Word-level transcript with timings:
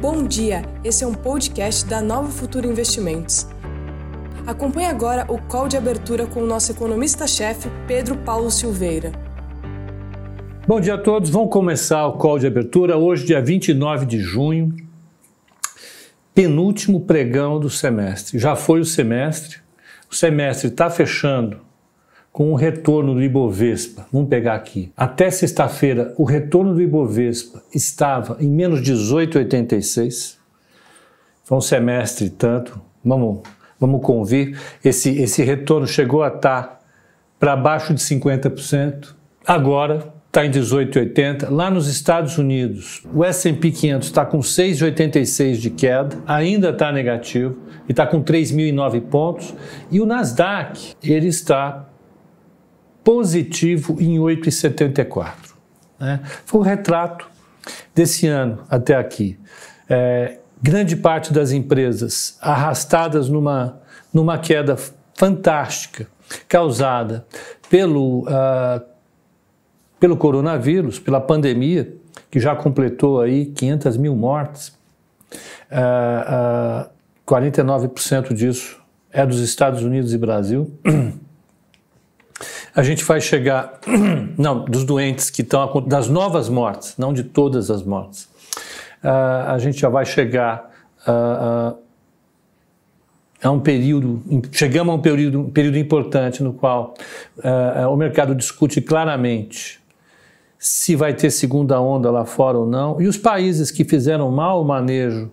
Bom 0.00 0.26
dia, 0.26 0.62
esse 0.82 1.04
é 1.04 1.06
um 1.06 1.12
podcast 1.12 1.84
da 1.84 2.00
Nova 2.00 2.30
Futura 2.30 2.66
Investimentos. 2.66 3.46
Acompanhe 4.46 4.86
agora 4.86 5.26
o 5.30 5.38
call 5.38 5.68
de 5.68 5.76
abertura 5.76 6.26
com 6.26 6.40
o 6.40 6.46
nosso 6.46 6.72
economista-chefe, 6.72 7.68
Pedro 7.86 8.16
Paulo 8.16 8.50
Silveira. 8.50 9.12
Bom 10.66 10.80
dia 10.80 10.94
a 10.94 10.98
todos, 10.98 11.28
vamos 11.28 11.52
começar 11.52 12.06
o 12.06 12.14
call 12.14 12.38
de 12.38 12.46
abertura 12.46 12.96
hoje, 12.96 13.26
dia 13.26 13.42
29 13.42 14.06
de 14.06 14.20
junho, 14.20 14.74
penúltimo 16.34 17.02
pregão 17.02 17.60
do 17.60 17.68
semestre. 17.68 18.38
Já 18.38 18.56
foi 18.56 18.80
o 18.80 18.86
semestre, 18.86 19.58
o 20.10 20.14
semestre 20.14 20.68
está 20.68 20.88
fechando 20.88 21.60
com 22.32 22.52
o 22.52 22.54
retorno 22.54 23.14
do 23.14 23.22
Ibovespa. 23.22 24.06
Vamos 24.12 24.28
pegar 24.28 24.54
aqui. 24.54 24.92
Até 24.96 25.30
sexta-feira, 25.30 26.14
o 26.16 26.24
retorno 26.24 26.74
do 26.74 26.80
Ibovespa 26.80 27.62
estava 27.74 28.36
em 28.40 28.48
menos 28.48 28.80
18,86. 28.80 30.36
Foi 31.44 31.58
um 31.58 31.60
semestre 31.60 32.30
tanto. 32.30 32.80
Vamos, 33.04 33.40
vamos 33.78 34.02
convir. 34.02 34.58
Esse, 34.84 35.10
esse 35.20 35.42
retorno 35.42 35.86
chegou 35.86 36.22
a 36.22 36.28
estar 36.28 36.80
para 37.38 37.56
baixo 37.56 37.92
de 37.92 38.00
50%. 38.00 39.14
Agora 39.44 40.12
está 40.30 40.46
em 40.46 40.50
18,80. 40.50 41.50
Lá 41.50 41.68
nos 41.68 41.88
Estados 41.88 42.38
Unidos, 42.38 43.02
o 43.12 43.24
S&P 43.24 43.72
500 43.72 44.06
está 44.06 44.24
com 44.24 44.38
6,86 44.38 45.54
de 45.54 45.70
queda, 45.70 46.16
ainda 46.24 46.70
está 46.70 46.92
negativo 46.92 47.58
e 47.88 47.92
está 47.92 48.06
com 48.06 48.22
3.009 48.22 49.00
pontos. 49.08 49.52
E 49.90 50.00
o 50.00 50.06
Nasdaq, 50.06 50.94
ele 51.02 51.26
está 51.26 51.89
positivo 53.10 53.96
em 54.00 54.20
8,74. 54.20 55.34
Né? 55.98 56.20
Foi 56.46 56.60
o 56.60 56.62
retrato 56.62 57.28
desse 57.92 58.28
ano 58.28 58.62
até 58.70 58.94
aqui. 58.94 59.36
É, 59.88 60.38
grande 60.62 60.94
parte 60.94 61.32
das 61.32 61.50
empresas 61.50 62.38
arrastadas 62.40 63.28
numa, 63.28 63.80
numa 64.14 64.38
queda 64.38 64.76
fantástica 65.16 66.06
causada 66.46 67.26
pelo, 67.68 68.28
uh, 68.28 68.80
pelo 69.98 70.16
coronavírus, 70.16 71.00
pela 71.00 71.20
pandemia, 71.20 71.92
que 72.30 72.38
já 72.38 72.54
completou 72.54 73.20
aí 73.20 73.46
500 73.46 73.96
mil 73.96 74.14
mortes. 74.14 74.68
Uh, 75.68 76.86
uh, 76.86 76.90
49% 77.26 78.32
disso 78.34 78.80
é 79.12 79.26
dos 79.26 79.40
Estados 79.40 79.82
Unidos 79.82 80.14
e 80.14 80.18
Brasil. 80.18 80.72
a 82.74 82.82
gente 82.82 83.04
vai 83.04 83.20
chegar, 83.20 83.80
não, 84.38 84.64
dos 84.64 84.84
doentes 84.84 85.30
que 85.30 85.42
estão, 85.42 85.82
das 85.86 86.08
novas 86.08 86.48
mortes, 86.48 86.94
não 86.96 87.12
de 87.12 87.24
todas 87.24 87.70
as 87.70 87.82
mortes. 87.82 88.24
Uh, 89.02 89.48
a 89.48 89.58
gente 89.58 89.80
já 89.80 89.88
vai 89.88 90.04
chegar 90.04 90.70
uh, 91.06 91.74
uh, 91.74 91.78
a 93.42 93.50
um 93.50 93.60
período, 93.60 94.22
chegamos 94.52 94.92
a 94.92 94.96
um 94.96 95.00
período, 95.00 95.40
um 95.40 95.50
período 95.50 95.78
importante 95.78 96.42
no 96.42 96.52
qual 96.52 96.92
o 97.90 97.96
mercado 97.96 98.34
discute 98.34 98.82
claramente 98.82 99.80
se 100.58 100.94
vai 100.94 101.14
ter 101.14 101.30
segunda 101.30 101.80
onda 101.80 102.10
lá 102.10 102.26
fora 102.26 102.58
ou 102.58 102.66
não, 102.66 103.00
e 103.00 103.06
os 103.06 103.16
países 103.16 103.70
que 103.70 103.82
fizeram 103.82 104.30
mal 104.30 104.60
o 104.60 104.64
manejo 104.64 105.30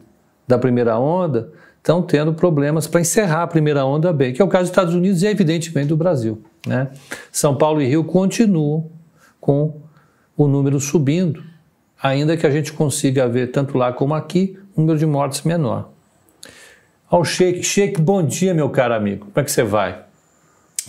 da 0.47 0.57
primeira 0.57 0.97
onda 0.97 1.51
estão 1.75 2.01
tendo 2.01 2.33
problemas 2.33 2.87
para 2.87 3.01
encerrar 3.01 3.43
a 3.43 3.47
primeira 3.47 3.85
onda 3.85 4.13
bem, 4.13 4.31
que 4.31 4.41
é 4.41 4.45
o 4.45 4.47
caso 4.47 4.63
dos 4.63 4.71
Estados 4.71 4.95
Unidos 4.95 5.21
e, 5.21 5.27
evidentemente, 5.27 5.89
do 5.89 5.97
Brasil. 5.97 6.41
Né? 6.67 6.89
São 7.31 7.55
Paulo 7.55 7.81
e 7.81 7.87
Rio 7.87 8.03
continuam 8.03 8.91
com 9.39 9.81
o 10.35 10.47
número 10.47 10.79
subindo, 10.79 11.43
ainda 12.01 12.35
que 12.37 12.45
a 12.45 12.51
gente 12.51 12.73
consiga 12.73 13.27
ver, 13.27 13.47
tanto 13.47 13.77
lá 13.77 13.91
como 13.91 14.13
aqui, 14.13 14.59
número 14.75 14.99
de 14.99 15.05
mortes 15.05 15.41
menor. 15.43 15.89
Ao 17.09 17.23
Sheik, 17.23 17.63
Sheik, 17.63 18.01
bom 18.01 18.21
dia, 18.21 18.53
meu 18.53 18.69
caro 18.69 18.93
amigo. 18.93 19.27
Como 19.27 19.39
é 19.39 19.43
que 19.43 19.51
você 19.51 19.63
vai? 19.63 20.06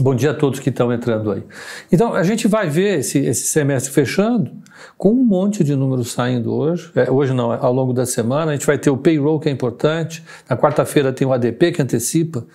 Bom 0.01 0.15
dia 0.15 0.31
a 0.31 0.35
todos 0.35 0.61
que 0.61 0.69
estão 0.69 0.93
entrando 0.93 1.33
aí. 1.33 1.43
Então, 1.91 2.15
a 2.15 2.23
gente 2.23 2.47
vai 2.47 2.71
ver 2.71 3.01
esse, 3.01 3.19
esse 3.19 3.49
semestre 3.49 3.93
fechando 3.93 4.53
com 4.97 5.11
um 5.11 5.25
monte 5.25 5.65
de 5.65 5.75
números 5.75 6.13
saindo 6.13 6.55
hoje. 6.55 6.89
É, 6.95 7.11
hoje 7.11 7.35
não, 7.35 7.51
ao 7.51 7.73
longo 7.73 7.93
da 7.93 8.07
semana. 8.07 8.53
A 8.53 8.55
gente 8.55 8.65
vai 8.65 8.79
ter 8.79 8.91
o 8.91 8.97
payroll, 8.97 9.41
que 9.41 9.49
é 9.49 9.53
importante. 9.53 10.23
Na 10.49 10.57
quarta-feira 10.57 11.13
tem 11.13 11.27
o 11.27 11.33
ADP, 11.33 11.73
que 11.73 11.83
antecipa. 11.83 12.47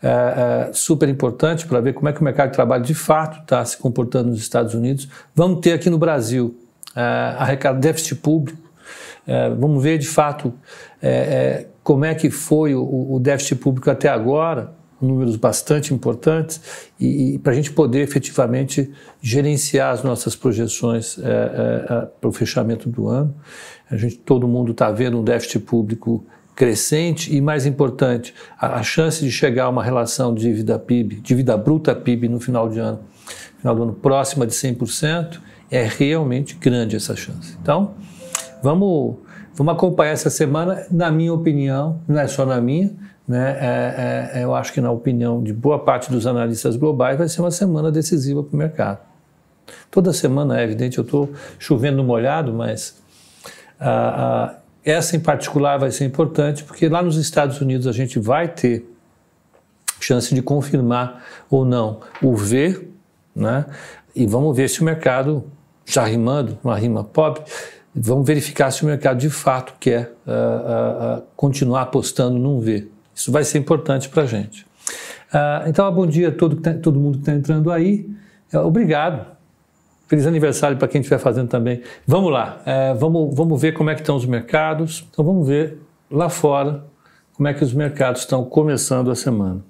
É, 0.00 0.68
é, 0.68 0.72
super 0.72 1.08
importante 1.08 1.66
para 1.66 1.80
ver 1.80 1.92
como 1.92 2.08
é 2.08 2.12
que 2.12 2.20
o 2.20 2.24
mercado 2.24 2.50
de 2.50 2.54
trabalho 2.54 2.84
de 2.84 2.94
fato 2.94 3.40
está 3.40 3.64
se 3.64 3.76
comportando 3.76 4.30
nos 4.30 4.38
Estados 4.38 4.72
Unidos. 4.72 5.08
Vamos 5.34 5.58
ter 5.58 5.72
aqui 5.72 5.90
no 5.90 5.98
Brasil 5.98 6.56
é, 6.94 7.00
arrecada 7.36 7.80
déficit 7.80 8.14
público. 8.14 8.62
É, 9.26 9.50
vamos 9.50 9.82
ver 9.82 9.98
de 9.98 10.06
fato 10.06 10.54
é, 11.02 11.66
como 11.82 12.04
é 12.04 12.14
que 12.14 12.30
foi 12.30 12.76
o, 12.76 13.14
o 13.14 13.18
déficit 13.18 13.56
público 13.56 13.90
até 13.90 14.08
agora 14.08 14.80
números 15.02 15.36
bastante 15.36 15.92
importantes 15.92 16.60
e, 16.98 17.34
e 17.34 17.38
para 17.38 17.52
a 17.52 17.54
gente 17.54 17.72
poder 17.72 18.00
efetivamente 18.00 18.90
gerenciar 19.20 19.92
as 19.92 20.02
nossas 20.02 20.36
projeções 20.36 21.18
é, 21.18 21.22
é, 21.22 22.06
para 22.20 22.28
o 22.28 22.32
fechamento 22.32 22.88
do 22.88 23.08
ano. 23.08 23.34
A 23.90 23.96
gente, 23.96 24.16
todo 24.16 24.48
mundo 24.48 24.72
está 24.72 24.90
vendo 24.90 25.18
um 25.18 25.24
déficit 25.24 25.58
público 25.60 26.24
crescente 26.54 27.34
e, 27.34 27.40
mais 27.40 27.66
importante, 27.66 28.34
a, 28.58 28.76
a, 28.78 28.82
chance 28.82 29.24
de 29.24 29.30
chegar 29.30 29.64
a 29.64 29.68
uma 29.68 29.82
relação 29.82 30.34
de 30.34 30.42
dívida 30.42 30.78
PIB, 30.78 31.16
dívida 31.16 31.56
bruta 31.56 31.94
PIB 31.94 32.28
no 32.28 32.38
final 32.38 32.68
de 32.68 32.78
ano, 32.78 33.00
final 33.58 33.74
do 33.74 33.82
ano 33.82 33.92
próxima 33.94 34.46
de 34.46 34.52
100%, 34.52 35.40
é 35.70 35.84
realmente 35.84 36.54
grande 36.54 36.96
essa 36.96 37.16
chance. 37.16 37.56
Então, 37.60 37.94
vamos, 38.62 39.16
vamos 39.54 39.72
acompanhar 39.72 40.12
essa 40.12 40.28
semana, 40.28 40.86
na 40.90 41.10
minha 41.10 41.32
opinião, 41.32 42.00
não 42.06 42.20
é 42.20 42.28
só 42.28 42.44
na 42.44 42.60
minha, 42.60 42.94
né, 43.26 43.56
é, 43.60 44.30
é, 44.40 44.44
eu 44.44 44.54
acho 44.54 44.72
que, 44.72 44.80
na 44.80 44.90
opinião 44.90 45.42
de 45.42 45.52
boa 45.52 45.78
parte 45.78 46.10
dos 46.10 46.26
analistas 46.26 46.76
globais, 46.76 47.16
vai 47.16 47.28
ser 47.28 47.40
uma 47.40 47.50
semana 47.50 47.90
decisiva 47.90 48.42
para 48.42 48.54
o 48.54 48.58
mercado. 48.58 48.98
Toda 49.90 50.12
semana 50.12 50.60
é 50.60 50.64
evidente, 50.64 50.98
eu 50.98 51.04
estou 51.04 51.30
chovendo 51.58 52.02
molhado, 52.02 52.52
mas 52.52 53.00
ah, 53.78 54.50
ah, 54.50 54.58
essa 54.84 55.16
em 55.16 55.20
particular 55.20 55.78
vai 55.78 55.90
ser 55.90 56.04
importante, 56.04 56.64
porque 56.64 56.88
lá 56.88 57.02
nos 57.02 57.16
Estados 57.16 57.60
Unidos 57.60 57.86
a 57.86 57.92
gente 57.92 58.18
vai 58.18 58.48
ter 58.48 58.88
chance 60.00 60.34
de 60.34 60.42
confirmar 60.42 61.24
ou 61.48 61.64
não 61.64 62.00
o 62.20 62.34
V, 62.34 62.88
né, 63.34 63.66
e 64.14 64.26
vamos 64.26 64.56
ver 64.56 64.68
se 64.68 64.80
o 64.80 64.84
mercado, 64.84 65.44
já 65.86 66.04
rimando, 66.04 66.58
uma 66.62 66.76
rima 66.76 67.04
pobre, 67.04 67.42
vamos 67.94 68.26
verificar 68.26 68.70
se 68.72 68.82
o 68.82 68.86
mercado 68.86 69.18
de 69.18 69.30
fato 69.30 69.74
quer 69.78 70.12
continuar 71.36 71.82
apostando 71.82 72.36
num 72.36 72.58
V. 72.58 72.90
Isso 73.14 73.30
vai 73.30 73.44
ser 73.44 73.58
importante 73.58 74.08
para 74.08 74.22
a 74.22 74.26
gente. 74.26 74.66
Uh, 75.32 75.68
então, 75.68 75.90
bom 75.92 76.06
dia 76.06 76.28
a 76.28 76.32
todo, 76.32 76.56
tá, 76.56 76.74
todo 76.74 76.98
mundo 76.98 77.14
que 77.14 77.22
está 77.22 77.32
entrando 77.32 77.70
aí. 77.70 78.08
Uh, 78.52 78.58
obrigado. 78.58 79.26
Feliz 80.06 80.26
aniversário 80.26 80.76
para 80.76 80.88
quem 80.88 81.00
estiver 81.00 81.18
fazendo 81.18 81.48
também. 81.48 81.80
Vamos 82.06 82.30
lá, 82.30 82.60
uh, 82.66 82.98
vamos, 82.98 83.34
vamos 83.34 83.60
ver 83.60 83.72
como 83.72 83.88
é 83.90 83.94
que 83.94 84.00
estão 84.00 84.16
os 84.16 84.26
mercados. 84.26 85.06
Então, 85.10 85.24
vamos 85.24 85.46
ver 85.46 85.78
lá 86.10 86.28
fora 86.28 86.84
como 87.34 87.48
é 87.48 87.54
que 87.54 87.64
os 87.64 87.72
mercados 87.72 88.20
estão 88.20 88.44
começando 88.44 89.10
a 89.10 89.14
semana. 89.14 89.64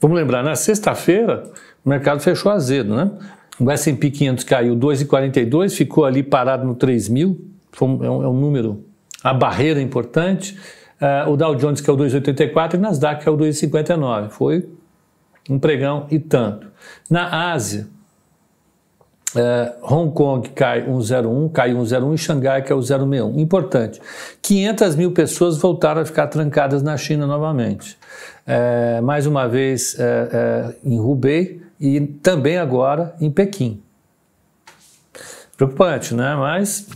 Vamos 0.00 0.16
lembrar, 0.16 0.42
na 0.42 0.54
sexta-feira 0.56 1.44
o 1.84 1.88
mercado 1.88 2.20
fechou 2.20 2.50
azedo, 2.50 2.94
né? 2.96 3.10
O 3.58 3.70
S&P 3.70 4.10
500 4.10 4.44
caiu 4.44 4.76
2,42, 4.76 5.70
ficou 5.70 6.04
ali 6.04 6.22
parado 6.22 6.66
no 6.66 6.74
3 6.74 7.08
mil, 7.08 7.40
é 7.80 7.84
um, 7.84 8.22
é 8.24 8.28
um 8.28 8.38
número, 8.38 8.84
a 9.22 9.32
barreira 9.32 9.80
importante. 9.80 10.58
Uh, 11.00 11.30
o 11.30 11.36
Dow 11.36 11.54
Jones, 11.54 11.80
que 11.80 11.90
é 11.90 11.92
o 11.92 11.96
2,84, 11.96 12.74
e 12.74 12.78
Nasdaq, 12.78 13.22
que 13.22 13.28
é 13.28 13.32
o 13.32 13.36
2,59. 13.36 14.30
Foi 14.30 14.68
um 15.48 15.58
pregão 15.58 16.06
e 16.10 16.18
tanto. 16.18 16.68
Na 17.10 17.52
Ásia, 17.52 17.86
uh, 19.34 19.94
Hong 19.94 20.12
Kong 20.12 20.48
cai 20.50 20.86
1,01, 20.86 21.52
cai 21.52 21.74
1,01 21.74 22.14
e 22.14 22.18
Xangai, 22.18 22.62
que 22.62 22.72
é 22.72 22.74
o 22.74 22.78
0,61. 22.78 23.38
Importante, 23.38 24.00
500 24.40 24.96
mil 24.96 25.12
pessoas 25.12 25.58
voltaram 25.58 26.00
a 26.00 26.04
ficar 26.04 26.28
trancadas 26.28 26.82
na 26.82 26.96
China 26.96 27.26
novamente. 27.26 27.98
Uh, 28.46 29.02
mais 29.02 29.26
uma 29.26 29.46
vez 29.46 29.96
em 30.82 30.98
Hubei 30.98 31.60
e 31.78 32.00
também 32.00 32.56
agora 32.56 33.14
em 33.20 33.30
Pequim. 33.30 33.82
Preocupante, 35.56 36.14
né? 36.14 36.34
Mas 36.36 36.86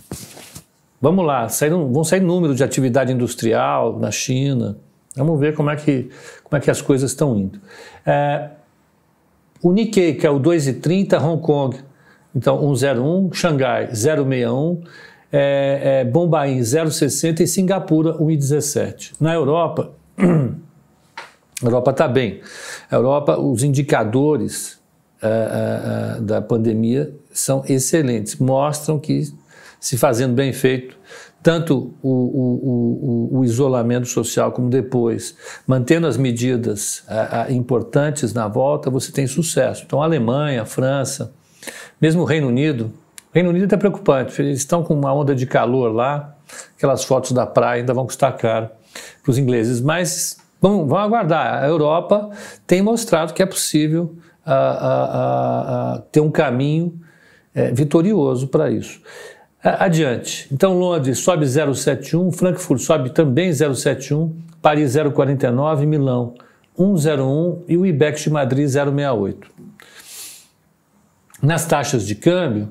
Vamos 1.00 1.24
lá, 1.24 1.48
saíram, 1.48 1.90
vão 1.90 2.04
sair 2.04 2.20
números 2.20 2.56
de 2.56 2.64
atividade 2.64 3.10
industrial 3.12 3.98
na 3.98 4.10
China. 4.10 4.76
Vamos 5.16 5.40
ver 5.40 5.54
como 5.54 5.70
é 5.70 5.76
que, 5.76 6.10
como 6.44 6.58
é 6.58 6.60
que 6.60 6.70
as 6.70 6.82
coisas 6.82 7.10
estão 7.10 7.36
indo. 7.36 7.58
É, 8.04 8.50
o 9.62 9.72
Nikkei, 9.72 10.14
que 10.14 10.26
é 10.26 10.30
o 10.30 10.38
2,30, 10.38 11.22
Hong 11.22 11.42
Kong, 11.42 11.78
então 12.34 12.62
1,01, 12.62 13.34
Xangai 13.34 13.88
0,61, 13.88 14.82
é, 15.32 16.00
é, 16.00 16.04
Bombaim 16.04 16.60
0,60 16.60 17.40
e 17.40 17.46
Singapura 17.46 18.14
1,17. 18.18 19.12
Na 19.18 19.32
Europa, 19.32 19.92
a 20.18 20.22
Europa 21.64 21.90
está 21.92 22.08
bem. 22.08 22.40
A 22.90 22.96
Europa, 22.96 23.38
os 23.38 23.62
indicadores 23.62 24.78
é, 25.22 25.28
é, 25.28 26.18
é, 26.18 26.20
da 26.20 26.40
pandemia 26.40 27.14
são 27.32 27.62
excelentes, 27.68 28.36
mostram 28.36 28.98
que 28.98 29.30
se 29.80 29.96
fazendo 29.96 30.34
bem 30.34 30.52
feito, 30.52 30.96
tanto 31.42 31.94
o, 32.02 32.10
o, 32.10 33.30
o, 33.32 33.38
o 33.38 33.44
isolamento 33.44 34.06
social 34.06 34.52
como 34.52 34.68
depois, 34.68 35.34
mantendo 35.66 36.06
as 36.06 36.18
medidas 36.18 37.02
importantes 37.48 38.34
na 38.34 38.46
volta, 38.46 38.90
você 38.90 39.10
tem 39.10 39.26
sucesso. 39.26 39.84
Então, 39.86 40.02
a 40.02 40.04
Alemanha, 40.04 40.62
a 40.62 40.66
França, 40.66 41.32
mesmo 41.98 42.22
o 42.22 42.24
Reino 42.24 42.46
Unido, 42.48 42.92
o 43.30 43.34
Reino 43.34 43.48
Unido 43.48 43.74
é 43.74 43.78
preocupante, 43.78 44.42
eles 44.42 44.58
estão 44.58 44.82
com 44.82 44.92
uma 44.92 45.14
onda 45.14 45.34
de 45.34 45.46
calor 45.46 45.94
lá, 45.94 46.36
aquelas 46.76 47.04
fotos 47.04 47.32
da 47.32 47.46
praia 47.46 47.80
ainda 47.80 47.94
vão 47.94 48.04
custar 48.04 48.36
caro 48.36 48.68
para 49.22 49.30
os 49.30 49.38
ingleses, 49.38 49.80
mas 49.80 50.36
vamos, 50.60 50.88
vamos 50.88 51.04
aguardar. 51.04 51.62
A 51.62 51.66
Europa 51.66 52.30
tem 52.66 52.82
mostrado 52.82 53.32
que 53.32 53.42
é 53.42 53.46
possível 53.46 54.16
uh, 54.46 54.50
uh, 54.50 55.98
uh, 55.98 56.02
ter 56.10 56.20
um 56.20 56.30
caminho 56.30 57.00
é, 57.54 57.70
vitorioso 57.72 58.48
para 58.48 58.70
isso. 58.70 59.00
Adiante. 59.62 60.48
Então, 60.50 60.78
Londres 60.78 61.18
sobe 61.18 61.44
0,71, 61.44 62.32
Frankfurt 62.32 62.80
sobe 62.80 63.10
também 63.10 63.50
0,71, 63.50 64.32
Paris 64.62 64.94
0,49, 64.94 65.86
Milão 65.86 66.34
1,01 66.78 67.64
e 67.68 67.76
o 67.76 67.84
IBEX 67.84 68.22
de 68.22 68.30
Madrid 68.30 68.66
0,68. 68.66 69.36
Nas 71.42 71.66
taxas 71.66 72.06
de 72.06 72.14
câmbio, 72.14 72.70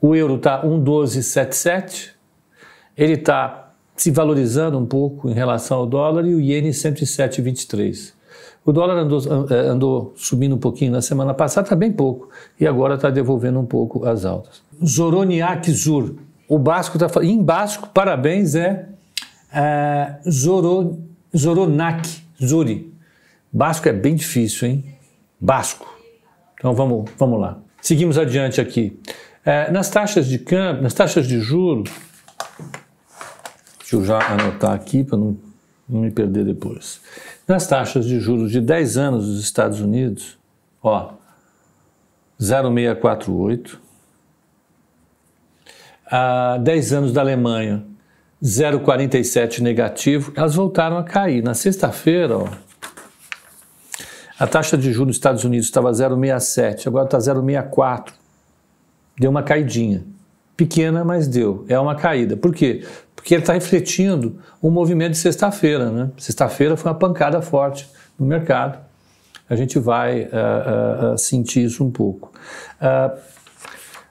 o 0.00 0.14
euro 0.14 0.36
está 0.36 0.62
1,1277, 0.62 2.10
ele 2.96 3.14
está 3.14 3.72
se 3.96 4.10
valorizando 4.10 4.78
um 4.78 4.84
pouco 4.84 5.30
em 5.30 5.32
relação 5.32 5.78
ao 5.78 5.86
dólar 5.86 6.26
e 6.26 6.34
o 6.34 6.40
iene 6.40 6.70
107,23. 6.70 8.15
O 8.66 8.72
dólar 8.72 8.98
andou, 8.98 9.20
eh, 9.48 9.68
andou 9.68 10.12
subindo 10.16 10.56
um 10.56 10.58
pouquinho 10.58 10.90
na 10.90 11.00
semana 11.00 11.32
passada, 11.32 11.66
está 11.66 11.76
bem 11.76 11.92
pouco, 11.92 12.28
e 12.58 12.66
agora 12.66 12.96
está 12.96 13.10
devolvendo 13.10 13.60
um 13.60 13.64
pouco 13.64 14.04
as 14.04 14.24
altas. 14.24 14.60
Zoroniak 14.84 15.70
Zur, 15.70 16.16
o 16.48 16.58
Basco 16.58 16.96
está 16.96 17.08
falando, 17.08 17.30
em 17.30 17.40
Basco, 17.40 17.88
parabéns, 17.94 18.56
é, 18.56 18.88
é 19.54 20.16
Zoro, 20.28 20.98
Zoronak 21.34 22.08
Zuri. 22.44 22.92
Basco 23.52 23.88
é 23.88 23.92
bem 23.92 24.16
difícil, 24.16 24.66
hein? 24.66 24.84
Basco. 25.40 25.86
Então 26.58 26.74
vamos, 26.74 27.08
vamos 27.16 27.40
lá. 27.40 27.58
Seguimos 27.80 28.18
adiante 28.18 28.60
aqui. 28.60 28.98
É, 29.44 29.70
nas 29.70 29.88
taxas 29.88 30.26
de 30.26 30.40
câmbio, 30.40 30.82
nas 30.82 30.92
taxas 30.92 31.28
de 31.28 31.38
juros, 31.38 31.88
deixa 33.78 33.94
eu 33.94 34.04
já 34.04 34.18
anotar 34.32 34.72
aqui 34.72 35.04
para 35.04 35.16
não, 35.16 35.36
não 35.88 36.00
me 36.00 36.10
perder 36.10 36.44
depois. 36.44 37.00
Nas 37.46 37.66
taxas 37.66 38.04
de 38.04 38.18
juros 38.18 38.50
de 38.50 38.60
10 38.60 38.96
anos 38.96 39.26
dos 39.26 39.40
Estados 39.40 39.80
Unidos, 39.80 40.38
ó, 40.82 41.12
0,648. 42.40 43.80
A 46.08 46.58
10 46.58 46.92
anos 46.92 47.12
da 47.12 47.20
Alemanha, 47.20 47.84
0,47 48.42 49.60
negativo. 49.60 50.32
Elas 50.36 50.54
voltaram 50.54 50.98
a 50.98 51.04
cair. 51.04 51.42
Na 51.42 51.54
sexta-feira, 51.54 52.38
ó, 52.38 52.48
a 54.38 54.46
taxa 54.46 54.76
de 54.76 54.92
juros 54.92 55.08
dos 55.08 55.16
Estados 55.16 55.44
Unidos 55.44 55.66
estava 55.66 55.90
0,67, 55.90 56.86
agora 56.86 57.06
está 57.06 57.18
0,64. 57.18 58.12
Deu 59.18 59.30
uma 59.30 59.42
caidinha. 59.42 60.04
Pequena, 60.56 61.04
mas 61.04 61.26
deu. 61.26 61.64
É 61.68 61.78
uma 61.78 61.94
caída. 61.94 62.36
Por 62.36 62.54
quê? 62.54 62.86
Porque 63.26 63.34
ele 63.34 63.42
está 63.42 63.52
refletindo 63.54 64.38
o 64.62 64.70
movimento 64.70 65.10
de 65.10 65.18
sexta-feira. 65.18 65.90
Né? 65.90 66.12
Sexta-feira 66.16 66.76
foi 66.76 66.92
uma 66.92 66.96
pancada 66.96 67.42
forte 67.42 67.90
no 68.16 68.24
mercado. 68.24 68.78
A 69.50 69.56
gente 69.56 69.80
vai 69.80 70.26
uh, 70.26 71.14
uh, 71.14 71.18
sentir 71.18 71.64
isso 71.64 71.82
um 71.82 71.90
pouco. 71.90 72.30
Uh, 72.80 73.18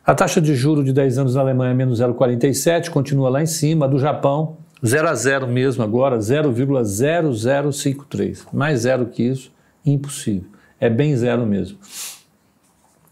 a 0.05 0.13
taxa 0.13 0.41
de 0.41 0.53
juro 0.53 0.83
de 0.83 0.91
10 0.91 1.19
anos 1.19 1.35
na 1.35 1.39
Alemanha 1.39 1.71
é 1.71 1.73
menos 1.73 2.01
0,47, 2.01 2.89
continua 2.89 3.29
lá 3.29 3.41
em 3.41 3.45
cima. 3.45 3.85
A 3.85 3.87
do 3.87 3.97
Japão, 3.97 4.57
0 4.85 5.07
a 5.07 5.15
0 5.15 5.47
mesmo 5.47 5.81
agora, 5.81 6.17
0,0053. 6.17 8.47
Mais 8.51 8.81
zero 8.81 9.05
que 9.05 9.23
isso, 9.23 9.49
impossível. 9.85 10.49
É 10.77 10.89
bem 10.89 11.15
zero 11.15 11.45
mesmo. 11.45 11.77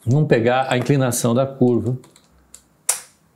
Vamos 0.06 0.28
pegar 0.28 0.68
a 0.70 0.78
inclinação 0.78 1.34
da 1.34 1.46
curva 1.46 1.98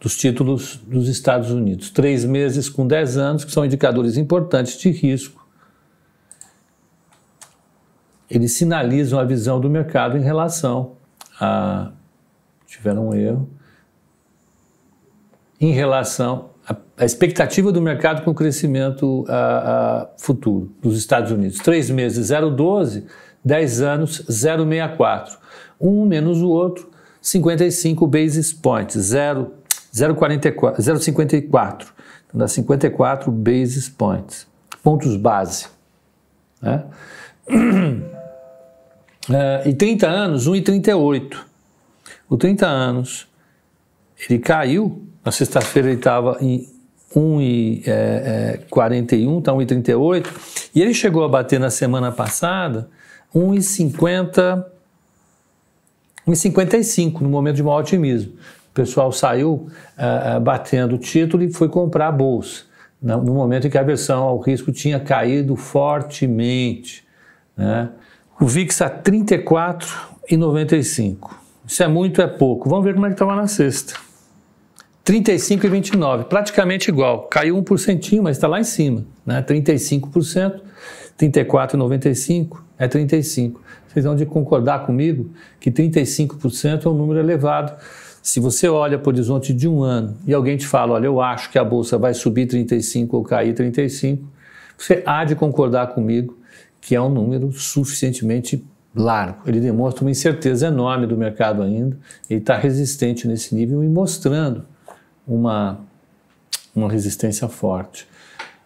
dos 0.08 0.16
títulos 0.16 0.78
dos 0.88 1.10
Estados 1.10 1.52
Unidos. 1.52 1.90
Três 1.90 2.24
meses 2.24 2.70
com 2.70 2.88
dez 2.88 3.18
anos, 3.18 3.44
que 3.44 3.52
são 3.52 3.66
indicadores 3.66 4.16
importantes 4.16 4.78
de 4.78 4.90
risco. 4.90 5.46
Eles 8.32 8.54
sinalizam 8.54 9.20
a 9.20 9.26
visão 9.26 9.60
do 9.60 9.70
mercado 9.70 10.18
em 10.18 10.22
relação 10.22 10.94
a. 11.38 11.92
tiveram 12.66 13.10
um 13.10 13.14
erro. 13.14 13.50
Em 15.60 15.74
relação 15.74 16.52
à 16.96 17.04
expectativa 17.04 17.70
do 17.70 17.82
mercado 17.82 18.24
com 18.24 18.32
o 18.32 18.34
crescimento 18.34 19.26
a, 19.28 19.34
a 19.36 20.10
futuro 20.18 20.72
dos 20.82 20.98
Estados 20.98 21.32
Unidos. 21.34 21.58
Três 21.60 21.90
meses, 21.90 22.30
0,12, 22.30 23.04
10 23.44 23.82
anos, 23.82 24.22
0,64. 24.30 25.38
Um 25.82 26.06
menos 26.06 26.42
o 26.42 26.48
outro, 26.48 26.90
55 27.22 28.08
basis 28.08 28.54
points, 28.54 28.96
0, 28.96 29.57
0,54. 29.98 31.88
Então 32.28 32.40
dá 32.40 32.48
54 32.48 33.32
basis 33.32 33.90
points, 33.90 34.46
pontos 34.84 35.16
base. 35.16 35.68
Né? 36.62 36.84
Uh, 37.50 38.04
e 39.68 39.74
30 39.74 40.08
anos, 40.08 40.48
1,38. 40.48 41.38
O 42.30 42.38
30 42.38 42.66
anos, 42.66 43.28
ele 44.30 44.40
caiu, 44.40 45.04
na 45.24 45.32
sexta-feira 45.32 45.90
ele 45.90 45.98
estava 45.98 46.38
em 46.42 46.68
1,41, 47.16 47.84
é, 47.88 47.92
é, 47.92 48.60
está 49.40 49.54
1,38, 49.54 50.28
e 50.76 50.82
ele 50.82 50.94
chegou 50.94 51.24
a 51.24 51.30
bater 51.30 51.60
na 51.60 51.70
semana 51.70 52.12
passada 52.12 52.90
1,50, 53.34 54.66
1,55 56.28 57.22
no 57.22 57.30
momento 57.30 57.56
de 57.56 57.64
maior 57.64 57.80
otimismo 57.80 58.34
pessoal 58.78 59.12
saiu 59.12 59.68
uh, 59.98 60.40
batendo 60.40 60.94
o 60.96 60.98
título 61.00 61.44
e 61.44 61.52
foi 61.52 61.68
comprar 61.68 62.10
a 62.10 62.12
bolsa, 62.12 62.66
no 63.02 63.34
momento 63.34 63.66
em 63.66 63.72
que 63.72 63.78
a 63.78 63.82
aversão 63.82 64.24
ao 64.24 64.40
risco 64.40 64.72
tinha 64.72 65.00
caído 65.00 65.56
fortemente. 65.56 67.04
Né? 67.56 67.90
O 68.40 68.46
VIX 68.46 68.82
a 68.84 68.90
34,95. 68.90 71.32
Isso 71.66 71.82
é 71.84 71.88
muito, 71.88 72.22
é 72.22 72.28
pouco. 72.28 72.70
Vamos 72.70 72.86
ver 72.86 72.94
como 72.94 73.08
é 73.08 73.10
que 73.10 73.16
estava 73.16 73.36
na 73.36 73.48
sexta. 73.48 73.96
35,29, 75.06 76.26
praticamente 76.26 76.90
igual. 76.90 77.24
Caiu 77.24 77.60
1%, 77.62 78.22
mas 78.22 78.38
está 78.38 78.48
lá 78.48 78.60
em 78.60 78.64
cima. 78.64 79.04
Né? 79.26 79.42
35%, 79.42 80.62
34,95 81.20 82.60
é 82.78 82.88
35. 82.88 83.60
Vocês 83.88 84.06
vão 84.06 84.16
de 84.16 84.24
concordar 84.26 84.86
comigo 84.86 85.32
que 85.60 85.72
35% 85.72 86.86
é 86.86 86.90
um 86.90 86.94
número 86.94 87.20
elevado 87.20 87.74
se 88.28 88.42
você 88.42 88.68
olha 88.68 89.00
para 89.00 89.08
o 89.08 89.14
horizonte 89.14 89.54
de 89.54 89.70
um 89.70 89.82
ano 89.82 90.18
e 90.28 90.34
alguém 90.34 90.58
te 90.58 90.68
fala, 90.68 90.96
olha, 90.96 91.06
eu 91.06 91.22
acho 91.22 91.50
que 91.50 91.58
a 91.58 91.64
bolsa 91.64 91.98
vai 91.98 92.14
subir 92.14 92.46
35 92.46 93.16
ou 93.16 93.24
cair 93.24 93.54
35, 93.54 94.28
você 94.78 95.02
há 95.06 95.24
de 95.24 95.34
concordar 95.34 95.88
comigo 95.94 96.38
que 96.82 96.94
é 96.94 97.00
um 97.02 97.08
número 97.08 97.54
suficientemente 97.54 98.62
largo. 98.94 99.44
Ele 99.48 99.62
demonstra 99.62 100.04
uma 100.04 100.12
incerteza 100.12 100.68
enorme 100.68 101.08
do 101.08 101.16
mercado 101.16 101.62
ainda, 101.62 101.98
ele 102.30 102.42
está 102.42 102.58
resistente 102.58 103.26
nesse 103.30 103.56
nível 103.56 103.82
e 103.82 103.88
mostrando 103.88 104.66
uma, 105.26 105.80
uma 106.76 106.92
resistência 106.92 107.48
forte. 107.48 108.10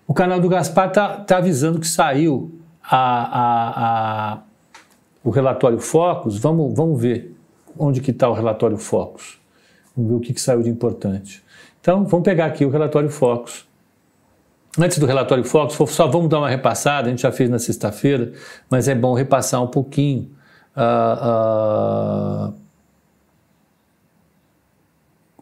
O 0.07 0.13
canal 0.15 0.39
do 0.39 0.49
Gaspar 0.49 0.87
está 0.87 1.17
tá 1.17 1.37
avisando 1.37 1.79
que 1.79 1.87
saiu 1.87 2.51
a, 2.83 2.97
a, 2.97 4.31
a, 4.33 4.39
o 5.23 5.29
relatório 5.29 5.77
Focus. 5.77 6.39
Vamos, 6.39 6.75
vamos 6.75 6.99
ver 6.99 7.37
onde 7.77 8.01
que 8.01 8.09
está 8.09 8.27
o 8.27 8.33
relatório 8.33 8.77
Focus. 8.77 9.39
Vamos 9.95 10.11
ver 10.11 10.17
o 10.17 10.19
que, 10.19 10.33
que 10.33 10.41
saiu 10.41 10.61
de 10.61 10.69
importante. 10.69 11.43
Então, 11.79 12.05
vamos 12.05 12.23
pegar 12.23 12.45
aqui 12.45 12.63
o 12.63 12.69
relatório 12.69 13.09
Focus. 13.09 13.65
Antes 14.77 14.99
do 14.99 15.05
relatório 15.05 15.43
Focus, 15.43 15.75
só 15.91 16.07
vamos 16.07 16.29
dar 16.29 16.39
uma 16.39 16.49
repassada, 16.49 17.07
a 17.07 17.09
gente 17.09 17.23
já 17.23 17.31
fez 17.31 17.49
na 17.49 17.59
sexta-feira, 17.59 18.31
mas 18.69 18.87
é 18.87 18.95
bom 18.95 19.13
repassar 19.13 19.61
um 19.61 19.67
pouquinho. 19.67 20.29
Uh, 20.77 22.53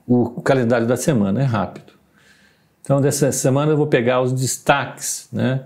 uh, 0.08 0.36
o 0.36 0.42
calendário 0.42 0.88
da 0.88 0.98
semana, 0.98 1.42
é 1.42 1.46
rápido. 1.46 1.94
Então, 2.82 3.00
dessa 3.00 3.32
semana 3.32 3.74
eu 3.74 3.78
vou 3.78 3.86
pegar 3.86 4.22
os 4.22 4.34
destaques. 4.34 5.30
Né? 5.32 5.64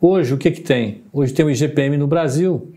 Hoje, 0.00 0.32
o 0.32 0.38
que, 0.38 0.52
que 0.52 0.60
tem? 0.60 1.02
Hoje 1.12 1.32
tem 1.32 1.44
o 1.44 1.50
IGPM 1.50 1.96
no 1.96 2.06
Brasil. 2.06 2.72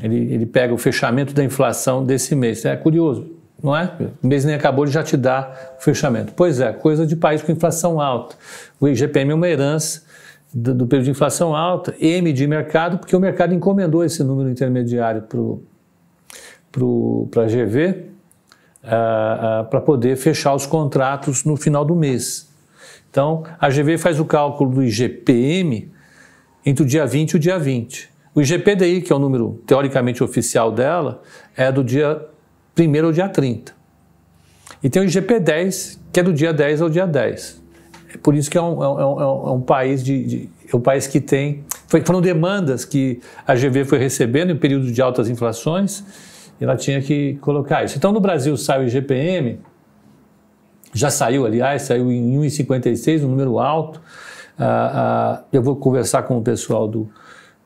Ele, 0.00 0.32
ele 0.32 0.46
pega 0.46 0.72
o 0.72 0.78
fechamento 0.78 1.34
da 1.34 1.42
inflação 1.42 2.04
desse 2.04 2.36
mês. 2.36 2.64
É 2.64 2.76
curioso 2.76 3.41
não 3.62 3.76
é? 3.76 3.94
O 4.22 4.26
mês 4.26 4.44
nem 4.44 4.54
acabou, 4.54 4.84
ele 4.84 4.92
já 4.92 5.02
te 5.02 5.16
dá 5.16 5.52
o 5.78 5.82
fechamento. 5.82 6.32
Pois 6.34 6.58
é, 6.60 6.72
coisa 6.72 7.06
de 7.06 7.14
país 7.14 7.42
com 7.42 7.52
inflação 7.52 8.00
alta. 8.00 8.34
O 8.80 8.88
IGPM 8.88 9.30
é 9.30 9.34
uma 9.34 9.48
herança 9.48 10.02
do, 10.52 10.74
do 10.74 10.86
período 10.86 11.04
de 11.06 11.10
inflação 11.12 11.54
alta, 11.54 11.94
M 12.00 12.32
de 12.32 12.46
mercado, 12.46 12.98
porque 12.98 13.14
o 13.14 13.20
mercado 13.20 13.54
encomendou 13.54 14.04
esse 14.04 14.24
número 14.24 14.50
intermediário 14.50 15.22
para 17.30 17.42
a 17.44 17.46
GV. 17.46 18.12
uh, 18.82 19.62
uh, 19.62 19.64
para 19.68 19.80
poder 19.80 20.16
fechar 20.16 20.54
os 20.54 20.66
contratos 20.66 21.44
no 21.44 21.56
final 21.56 21.84
do 21.84 21.94
mês. 21.94 22.50
Então, 23.10 23.44
a 23.60 23.68
GV 23.68 23.98
faz 23.98 24.18
o 24.18 24.24
cálculo 24.24 24.70
do 24.70 24.82
IGPM 24.82 25.92
entre 26.64 26.82
o 26.82 26.86
dia 26.86 27.06
20 27.06 27.32
e 27.32 27.36
o 27.36 27.38
dia 27.38 27.58
20. 27.58 28.10
O 28.34 28.40
IGPDI, 28.40 29.02
que 29.02 29.12
é 29.12 29.16
o 29.16 29.18
número 29.18 29.62
teoricamente 29.66 30.24
oficial 30.24 30.72
dela, 30.72 31.22
é 31.54 31.70
do 31.70 31.84
dia 31.84 32.26
1 32.78 33.04
ao 33.04 33.12
dia 33.12 33.28
30. 33.28 33.72
E 34.82 34.90
tem 34.90 35.02
o 35.02 35.04
IGP-10, 35.04 35.98
que 36.12 36.20
é 36.20 36.22
do 36.22 36.32
dia 36.32 36.52
10 36.52 36.82
ao 36.82 36.88
dia 36.88 37.06
10. 37.06 37.62
É 38.14 38.16
por 38.18 38.34
isso 38.34 38.50
que 38.50 38.58
é 38.58 38.62
um, 38.62 38.82
é 38.82 38.88
um, 38.88 39.20
é 39.20 39.50
um 39.52 39.60
é 39.60 39.64
país 39.64 40.02
de, 40.02 40.24
de, 40.24 40.50
é 40.72 40.76
um 40.76 40.80
país 40.80 41.06
que 41.06 41.20
tem 41.20 41.64
foram 42.06 42.22
demandas 42.22 42.86
que 42.86 43.20
a 43.46 43.54
GV 43.54 43.84
foi 43.84 43.98
recebendo 43.98 44.50
em 44.50 44.56
período 44.56 44.90
de 44.90 45.02
altas 45.02 45.28
inflações 45.28 46.02
e 46.58 46.64
ela 46.64 46.74
tinha 46.74 47.02
que 47.02 47.34
colocar 47.42 47.84
isso. 47.84 47.98
Então 47.98 48.12
no 48.12 48.20
Brasil 48.20 48.56
sai 48.56 48.82
o 48.82 48.86
IGPM 48.86 49.58
já 50.92 51.10
saiu, 51.10 51.46
aliás, 51.46 51.82
saiu 51.82 52.12
em 52.12 52.38
1,56, 52.38 53.24
um 53.24 53.28
número 53.28 53.58
alto. 53.58 54.00
Ah, 54.58 54.92
ah, 54.94 55.44
eu 55.52 55.62
vou 55.62 55.74
conversar 55.76 56.22
com 56.24 56.36
o 56.36 56.42
pessoal 56.42 56.86
do, 56.86 57.08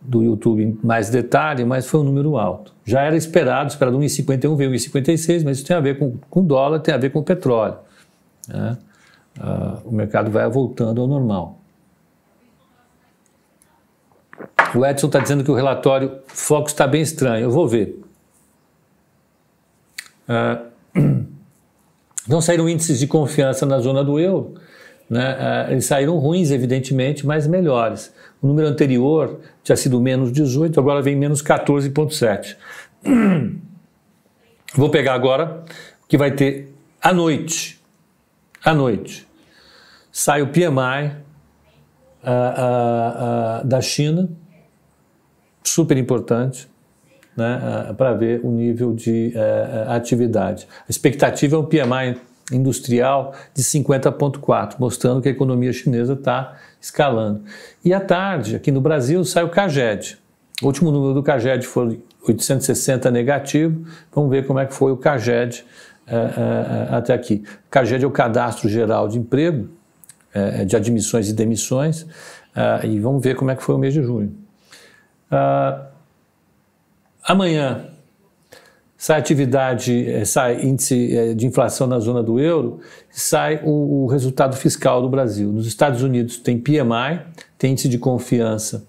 do 0.07 0.23
YouTube 0.23 0.63
em 0.63 0.79
mais 0.83 1.11
detalhe, 1.11 1.65
mas 1.65 1.87
foi 1.87 2.01
um 2.01 2.05
número 2.05 2.37
alto. 2.39 2.73
Já 2.85 3.03
era 3.03 3.17
esperado, 3.17 3.71
esperado 3.71 3.99
1,51, 3.99 4.57
veio 4.57 4.71
1,56, 4.71 5.45
mas 5.45 5.59
isso 5.59 5.67
tem 5.67 5.77
a 5.77 5.81
ver 5.81 5.99
com, 5.99 6.17
com 6.31 6.45
dólar, 6.45 6.81
tem 6.81 6.95
a 6.95 6.99
ver 6.99 7.11
com 7.11 7.23
petróleo. 7.23 7.77
Né? 8.49 8.79
Ah, 9.41 9.79
o 9.85 9.93
mercado 9.93 10.31
vai 10.31 10.49
voltando 10.49 11.01
ao 11.01 11.07
normal. 11.07 11.59
O 14.75 14.85
Edson 14.85 15.07
está 15.07 15.19
dizendo 15.19 15.43
que 15.43 15.51
o 15.51 15.55
relatório 15.55 16.19
Fox 16.27 16.73
está 16.73 16.87
bem 16.87 17.01
estranho. 17.01 17.45
Eu 17.45 17.51
vou 17.51 17.67
ver. 17.67 18.01
Uh, 20.29 21.27
Não 22.29 22.41
saíram 22.41 22.69
índices 22.69 22.99
de 22.99 23.07
confiança 23.07 23.65
na 23.65 23.79
zona 23.79 24.03
do 24.03 24.19
euro, 24.19 24.55
né? 25.09 25.37
Ah, 25.39 25.67
eles 25.71 25.87
saíram 25.87 26.19
ruins, 26.19 26.51
evidentemente, 26.51 27.27
mas 27.27 27.47
melhores. 27.47 28.13
O 28.43 28.47
número 28.47 28.69
anterior 28.69 29.41
tinha 29.63 29.77
sido 29.77 30.01
menos 30.01 30.33
18, 30.33 30.79
agora 30.79 31.01
vem 31.01 31.17
menos 31.17 31.43
14,7. 31.43 32.57
Vou 34.75 34.91
pegar 34.91 35.15
agora 35.15 35.65
o 36.05 36.07
que 36.09 36.19
vai 36.19 36.33
ter 36.33 36.75
à 37.01 37.13
noite. 37.13 37.81
À 38.65 38.75
noite. 38.75 39.27
Sai 40.11 40.43
o 40.43 40.49
PMI 40.49 41.13
uh, 42.23 43.63
uh, 43.63 43.67
da 43.67 43.81
China, 43.81 44.29
super 45.63 45.97
importante 45.97 46.69
né, 47.37 47.95
para 47.97 48.15
ver 48.15 48.41
o 48.43 48.51
nível 48.51 48.95
de 48.95 49.33
uh, 49.37 49.91
atividade. 49.91 50.67
A 50.89 50.91
expectativa 50.91 51.57
é 51.57 51.59
um 51.59 51.65
PMI 51.65 52.21
industrial 52.53 53.35
de 53.55 53.63
50,4, 53.63 54.77
mostrando 54.79 55.21
que 55.21 55.29
a 55.29 55.31
economia 55.31 55.73
chinesa 55.73 56.13
está 56.13 56.57
escalando. 56.81 57.43
E 57.85 57.93
à 57.93 58.01
tarde, 58.01 58.57
aqui 58.57 58.71
no 58.71 58.81
Brasil, 58.81 59.25
sai 59.25 59.45
o 59.45 59.49
CAGED. 59.49 60.19
O 60.63 60.67
último 60.67 60.91
número 60.91 61.15
do 61.15 61.23
CAGED 61.23 61.67
foi 61.67 62.01
860 62.27 63.11
negativo. 63.11 63.85
Vamos 64.15 64.31
ver 64.31 64.47
como 64.47 64.59
é 64.59 64.67
que 64.67 64.75
foi 64.75 64.93
o 64.93 64.97
CAGED 64.97 65.65
uh, 66.07 66.13
uh, 66.13 66.95
até 66.97 67.15
aqui. 67.15 67.43
O 67.67 67.71
CAGED 67.71 68.05
é 68.05 68.07
o 68.07 68.11
Cadastro 68.11 68.69
Geral 68.69 69.09
de 69.09 69.19
Emprego, 69.19 69.69
de 70.67 70.77
admissões 70.77 71.31
e 71.31 71.33
demissões, 71.33 72.07
e 72.85 73.01
vamos 73.01 73.25
ver 73.25 73.37
como 73.37 73.51
é 73.51 73.57
que 73.57 73.63
foi 73.63 73.75
o 73.75 73.79
mês 73.79 73.95
de 73.95 74.03
junho. 74.03 74.37
Uh, 75.33 75.97
Amanhã 77.27 77.89
sai 79.07 79.21
atividade, 79.21 80.11
eh, 80.11 80.25
sai 80.25 80.65
índice 80.65 81.17
eh, 81.17 81.33
de 81.33 81.47
inflação 81.47 81.87
na 81.87 82.01
zona 82.01 82.25
do 82.25 82.41
euro, 82.41 82.81
sai 83.09 83.61
o, 83.63 84.03
o 84.03 84.07
resultado 84.09 84.57
fiscal 84.57 85.01
do 85.01 85.09
Brasil. 85.09 85.53
Nos 85.53 85.65
Estados 85.65 86.03
Unidos 86.03 86.39
tem 86.39 86.59
PMI, 86.59 87.21
tem 87.57 87.71
índice 87.71 87.89
de 87.89 87.99
confiança 87.99 88.85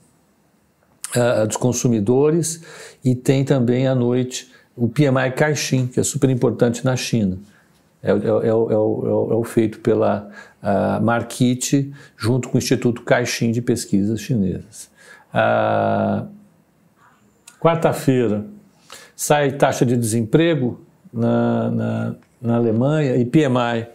uh, 1.15 1.45
dos 1.45 1.55
consumidores 1.55 2.63
e 3.05 3.13
tem 3.13 3.45
também 3.45 3.85
à 3.85 3.93
noite 3.93 4.51
o 4.75 4.87
PMI 4.87 5.33
Caixin, 5.35 5.85
que 5.85 5.99
é 5.99 6.03
super 6.03 6.31
importante 6.31 6.83
na 6.83 6.95
China. 6.95 7.37
É, 8.01 8.09
é, 8.09 8.13
é, 8.13 8.47
é 8.47 8.53
o, 8.53 9.39
o, 9.39 9.43
feito 9.43 9.81
pela 9.81 10.31
uh, 10.63 11.95
junto 12.17 12.49
com 12.49 12.55
o 12.55 12.57
Instituto 12.57 13.03
Caixin 13.03 13.51
de 13.51 13.61
Pesquisas 13.61 14.19
Chinesas. 14.19 14.89
Uh, 15.31 16.25
Quarta-feira 17.59 18.56
sai 19.17 19.53
taxa 19.53 19.83
de 19.83 19.97
desemprego 19.97 20.79
na, 21.11 21.71
na, 21.71 22.15
na 22.39 22.55
Alemanha 22.55 23.15
e 23.15 23.25
PMI 23.25 23.87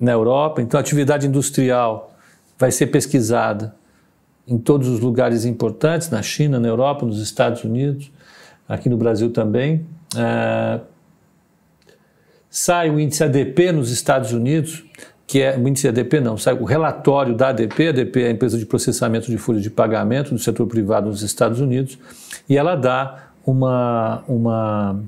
na 0.00 0.10
Europa. 0.10 0.60
Então, 0.60 0.78
a 0.78 0.80
atividade 0.80 1.28
industrial 1.28 2.12
vai 2.58 2.72
ser 2.72 2.88
pesquisada 2.88 3.72
em 4.46 4.58
todos 4.58 4.88
os 4.88 4.98
lugares 4.98 5.44
importantes, 5.44 6.10
na 6.10 6.20
China, 6.22 6.58
na 6.58 6.66
Europa, 6.66 7.06
nos 7.06 7.20
Estados 7.20 7.62
Unidos, 7.62 8.10
aqui 8.68 8.88
no 8.88 8.96
Brasil 8.96 9.30
também. 9.30 9.86
É, 10.16 10.80
sai 12.50 12.90
o 12.90 12.98
índice 12.98 13.22
ADP 13.22 13.70
nos 13.70 13.92
Estados 13.92 14.32
Unidos, 14.32 14.84
que 15.24 15.40
é 15.40 15.56
o 15.56 15.68
índice 15.68 15.86
ADP 15.86 16.18
não, 16.18 16.36
sai 16.36 16.54
o 16.54 16.64
relatório 16.64 17.36
da 17.36 17.50
ADP, 17.50 17.86
a 17.86 17.90
ADP 17.90 18.22
é 18.22 18.26
a 18.26 18.30
empresa 18.32 18.58
de 18.58 18.66
processamento 18.66 19.30
de 19.30 19.38
folha 19.38 19.60
de 19.60 19.70
pagamento 19.70 20.32
do 20.32 20.38
setor 20.40 20.66
privado 20.66 21.08
nos 21.08 21.22
Estados 21.22 21.60
Unidos, 21.60 21.96
e 22.48 22.56
ela 22.56 22.74
dá 22.74 23.31
uma, 23.44 24.22
uma, 24.28 25.00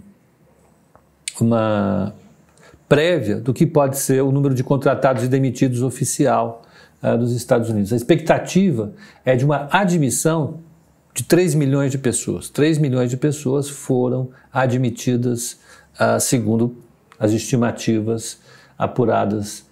uma 1.41 2.14
prévia 2.88 3.37
do 3.37 3.53
que 3.53 3.67
pode 3.67 3.99
ser 3.99 4.23
o 4.23 4.31
número 4.31 4.55
de 4.55 4.62
contratados 4.62 5.25
e 5.25 5.29
demitidos 5.29 5.83
oficial 5.83 6.62
uh, 7.03 7.17
dos 7.17 7.33
Estados 7.33 7.71
Unidos. 7.71 7.93
A 7.93 7.97
expectativa 7.97 8.93
é 9.25 9.37
de 9.37 9.45
uma 9.45 9.69
admissão 9.71 10.61
de 11.14 11.23
3 11.23 11.55
milhões 11.55 11.93
de 11.93 11.99
pessoas. 11.99 12.50
3 12.50 12.79
milhões 12.79 13.11
de 13.11 13.17
pessoas 13.17 13.69
foram 13.69 14.31
admitidas, 14.53 15.59
uh, 15.95 16.19
segundo 16.21 16.76
as 17.19 17.33
estimativas 17.33 18.38
apuradas 18.76 19.64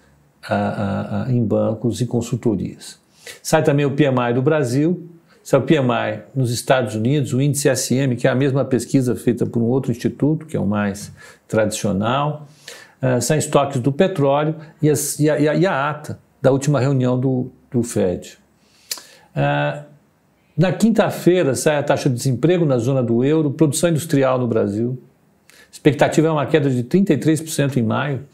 uh, 0.48 1.30
em 1.30 1.44
bancos 1.44 2.00
e 2.00 2.06
consultorias. 2.06 3.00
Sai 3.42 3.62
também 3.62 3.84
o 3.84 3.90
PMI 3.90 4.34
do 4.34 4.42
Brasil, 4.42 5.08
esse 5.44 5.56
é 5.56 5.58
o 5.58 5.62
PMI 5.62 6.22
nos 6.34 6.52
Estados 6.52 6.94
Unidos, 6.94 7.32
o 7.32 7.40
índice 7.40 7.74
SM, 7.74 8.14
que 8.16 8.28
é 8.28 8.30
a 8.30 8.34
mesma 8.34 8.64
pesquisa 8.64 9.16
feita 9.16 9.44
por 9.44 9.60
um 9.60 9.66
outro 9.66 9.90
instituto, 9.90 10.46
que 10.46 10.56
é 10.56 10.60
o 10.60 10.66
mais 10.66 11.12
tradicional, 11.48 12.46
uh, 13.02 13.20
são 13.20 13.36
estoques 13.36 13.80
do 13.80 13.90
petróleo 13.90 14.54
e, 14.80 14.88
as, 14.88 15.18
e, 15.18 15.28
a, 15.28 15.54
e, 15.54 15.66
a, 15.66 15.90
ata 15.90 16.20
da 16.40 16.52
última 16.52 16.78
reunião 16.78 17.18
do, 17.18 17.50
do 17.70 17.82
FED. 17.82 18.38
Uh, 19.34 19.84
na 20.56 20.70
quinta-feira 20.70 21.56
sai 21.56 21.76
a 21.76 21.82
taxa 21.82 22.08
de 22.08 22.14
desemprego 22.14 22.64
na 22.64 22.78
zona 22.78 23.02
do 23.02 23.24
euro, 23.24 23.50
produção 23.50 23.90
industrial 23.90 24.38
no 24.38 24.46
Brasil. 24.46 25.02
Expectativa 25.72 26.28
é 26.28 26.30
uma 26.30 26.46
queda 26.46 26.70
de 26.70 26.84
33% 26.84 27.78
em 27.78 27.82
maio. 27.82 28.24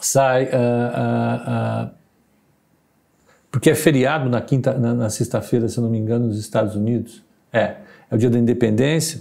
Sai 0.00 0.44
uh, 0.44 1.90
porque 3.54 3.70
é 3.70 3.74
feriado 3.76 4.28
na 4.28 4.40
quinta, 4.40 4.76
na, 4.76 4.92
na 4.92 5.08
sexta-feira, 5.08 5.68
se 5.68 5.80
não 5.80 5.88
me 5.88 5.96
engano, 5.96 6.26
nos 6.26 6.40
Estados 6.40 6.74
Unidos. 6.74 7.22
É, 7.52 7.76
é 8.10 8.14
o 8.16 8.18
dia 8.18 8.28
da 8.28 8.36
independência, 8.36 9.20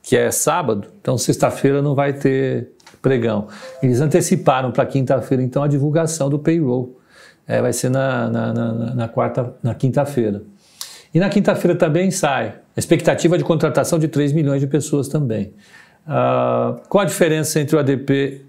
que 0.00 0.16
é 0.16 0.30
sábado, 0.30 0.86
então 1.00 1.18
sexta-feira 1.18 1.82
não 1.82 1.92
vai 1.92 2.12
ter 2.12 2.68
pregão. 3.02 3.48
Eles 3.82 4.00
anteciparam 4.00 4.70
para 4.70 4.86
quinta-feira, 4.86 5.42
então, 5.42 5.64
a 5.64 5.66
divulgação 5.66 6.30
do 6.30 6.38
payroll. 6.38 6.96
É, 7.44 7.60
vai 7.60 7.72
ser 7.72 7.88
na, 7.88 8.30
na, 8.30 8.52
na, 8.52 8.94
na 8.94 9.08
quarta, 9.08 9.52
na 9.60 9.74
quinta-feira. 9.74 10.44
E 11.12 11.18
na 11.18 11.28
quinta-feira 11.28 11.76
também 11.76 12.08
sai 12.12 12.54
a 12.76 12.78
expectativa 12.78 13.36
de 13.36 13.42
contratação 13.42 13.98
de 13.98 14.06
3 14.06 14.32
milhões 14.32 14.60
de 14.60 14.68
pessoas 14.68 15.08
também. 15.08 15.54
Uh, 16.06 16.80
qual 16.88 17.02
a 17.02 17.04
diferença 17.04 17.58
entre 17.58 17.74
o 17.74 17.80
ADP 17.80 18.46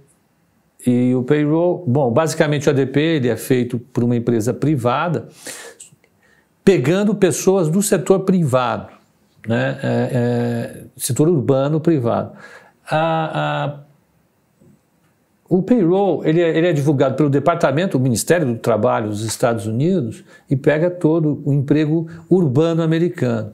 e 0.85 1.15
o 1.15 1.23
payroll, 1.23 1.83
bom, 1.87 2.11
basicamente 2.11 2.67
o 2.67 2.71
ADP 2.71 2.99
ele 2.99 3.29
é 3.29 3.37
feito 3.37 3.79
por 3.79 4.03
uma 4.03 4.15
empresa 4.15 4.53
privada, 4.53 5.29
pegando 6.63 7.15
pessoas 7.15 7.69
do 7.69 7.81
setor 7.81 8.21
privado, 8.21 8.91
né? 9.47 9.79
É, 9.81 10.09
é, 10.13 10.83
setor 10.97 11.29
urbano 11.29 11.79
privado. 11.79 12.33
A, 12.89 13.63
a, 13.65 13.79
o 15.49 15.61
payroll 15.61 16.25
ele 16.25 16.41
é, 16.41 16.57
ele 16.57 16.67
é, 16.67 16.73
divulgado 16.73 17.15
pelo 17.15 17.29
Departamento, 17.29 17.97
o 17.97 18.01
Ministério 18.01 18.45
do 18.45 18.57
Trabalho 18.57 19.09
dos 19.09 19.23
Estados 19.23 19.65
Unidos 19.65 20.23
e 20.49 20.55
pega 20.55 20.89
todo 20.89 21.41
o 21.45 21.53
emprego 21.53 22.07
urbano 22.29 22.81
americano, 22.81 23.53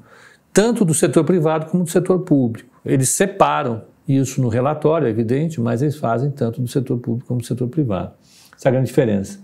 tanto 0.52 0.84
do 0.84 0.94
setor 0.94 1.24
privado 1.24 1.68
como 1.68 1.84
do 1.84 1.90
setor 1.90 2.20
público. 2.22 2.70
Eles 2.84 3.10
separam 3.10 3.84
isso 4.18 4.42
no 4.42 4.50
relatório, 4.50 5.08
é 5.08 5.10
evidente, 5.10 5.60
mas 5.62 5.82
eles 5.82 5.96
fazem 5.96 6.32
tanto 6.32 6.62
do 6.62 6.68
setor 6.68 6.98
público 6.98 7.28
como 7.28 7.42
do 7.42 7.46
setor 7.46 7.68
privado. 7.68 8.14
Essa 8.56 8.68
é 8.68 8.70
a 8.70 8.72
grande 8.72 8.88
diferença. 8.88 9.40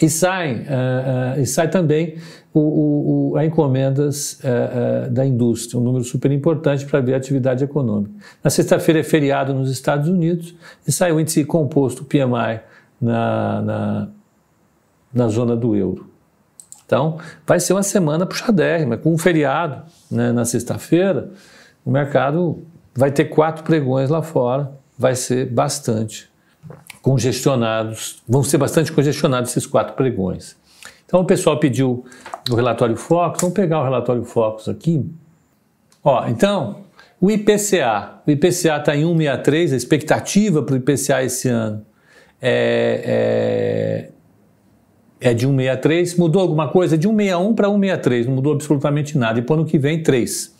E 0.00 0.10
sai, 0.10 0.54
uh, 0.54 1.36
uh, 1.36 1.40
e 1.40 1.46
sai 1.46 1.68
também 1.68 2.16
o, 2.52 2.60
o, 2.60 3.30
o, 3.32 3.36
a 3.36 3.44
encomendas 3.44 4.40
uh, 4.40 5.10
da 5.10 5.24
indústria, 5.24 5.78
um 5.78 5.82
número 5.82 6.04
super 6.04 6.30
importante 6.32 6.84
para 6.84 7.00
ver 7.00 7.14
a 7.14 7.16
atividade 7.16 7.62
econômica. 7.62 8.12
Na 8.42 8.50
sexta-feira 8.50 9.00
é 9.00 9.02
feriado 9.02 9.54
nos 9.54 9.70
Estados 9.70 10.08
Unidos 10.08 10.54
e 10.86 10.90
sai 10.90 11.12
o 11.12 11.20
índice 11.20 11.44
composto 11.44 12.04
PMI 12.04 12.60
na, 13.00 13.62
na, 13.62 14.08
na 15.12 15.28
zona 15.28 15.56
do 15.56 15.76
euro. 15.76 16.10
Então, 16.86 17.18
vai 17.46 17.60
ser 17.60 17.72
uma 17.72 17.82
semana 17.82 18.26
puxadérrima, 18.26 18.96
com 18.96 19.12
um 19.12 19.18
feriado 19.18 19.82
né, 20.10 20.32
na 20.32 20.44
sexta-feira, 20.44 21.30
o 21.84 21.90
mercado 21.90 22.62
vai 22.94 23.10
ter 23.10 23.26
quatro 23.26 23.64
pregões 23.64 24.08
lá 24.08 24.22
fora, 24.22 24.72
vai 24.98 25.14
ser 25.14 25.46
bastante 25.46 26.30
congestionados, 27.02 28.22
vão 28.26 28.42
ser 28.42 28.56
bastante 28.56 28.90
congestionados 28.92 29.50
esses 29.50 29.66
quatro 29.66 29.94
pregões. 29.94 30.56
Então 31.04 31.20
o 31.20 31.24
pessoal 31.24 31.58
pediu 31.58 32.04
o 32.50 32.54
relatório 32.54 32.96
Focus, 32.96 33.40
vamos 33.40 33.54
pegar 33.54 33.80
o 33.80 33.84
relatório 33.84 34.24
Focus 34.24 34.68
aqui. 34.68 35.04
Ó, 36.02 36.26
então, 36.28 36.84
o 37.20 37.30
IPCA, 37.30 38.20
o 38.26 38.30
IPCA 38.30 38.76
está 38.76 38.96
em 38.96 39.04
1,63, 39.04 39.72
a 39.72 39.76
expectativa 39.76 40.62
para 40.62 40.74
o 40.74 40.76
IPCA 40.76 41.22
esse 41.22 41.48
ano 41.48 41.84
é, 42.40 44.10
é, 45.20 45.30
é 45.30 45.34
de 45.34 45.48
1,63. 45.48 46.18
Mudou 46.18 46.42
alguma 46.42 46.68
coisa? 46.68 46.98
De 46.98 47.08
1,61 47.08 47.54
para 47.54 47.68
1,63, 47.68 48.26
não 48.26 48.34
mudou 48.34 48.52
absolutamente 48.52 49.16
nada. 49.16 49.38
E 49.38 49.42
para 49.42 49.56
o 49.56 49.58
ano 49.60 49.66
que 49.66 49.78
vem, 49.78 50.02
3. 50.02 50.54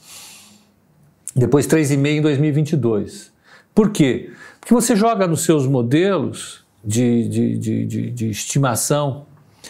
Depois 1.35 1.67
3,5 1.67 2.07
em 2.07 2.23
2022. 2.23 3.33
Por 3.75 3.91
quê? 3.91 4.31
Porque 4.61 4.73
você 4.73 4.95
joga 4.95 5.26
nos 5.26 5.43
seus 5.43 5.67
modelos 5.67 6.64
de, 6.85 7.29
de, 7.29 7.59
de, 7.59 7.87
de, 7.87 8.11
de 8.11 8.31
estimação 8.31 9.26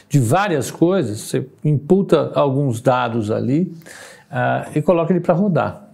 de 0.08 0.18
várias 0.18 0.70
coisas, 0.70 1.20
você 1.20 1.46
imputa 1.64 2.32
alguns 2.34 2.80
dados 2.80 3.30
ali 3.30 3.72
uh, 4.30 4.70
e 4.76 4.82
coloca 4.82 5.12
ele 5.12 5.20
para 5.20 5.34
rodar. 5.34 5.88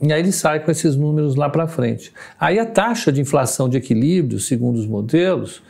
E 0.00 0.12
aí 0.12 0.20
ele 0.20 0.32
sai 0.32 0.60
com 0.60 0.70
esses 0.70 0.94
números 0.94 1.36
lá 1.36 1.48
para 1.48 1.66
frente. 1.66 2.12
Aí 2.38 2.58
a 2.58 2.66
taxa 2.66 3.10
de 3.10 3.20
inflação 3.20 3.68
de 3.68 3.78
equilíbrio, 3.78 4.38
segundo 4.38 4.76
os 4.76 4.86
modelos, 4.86 5.62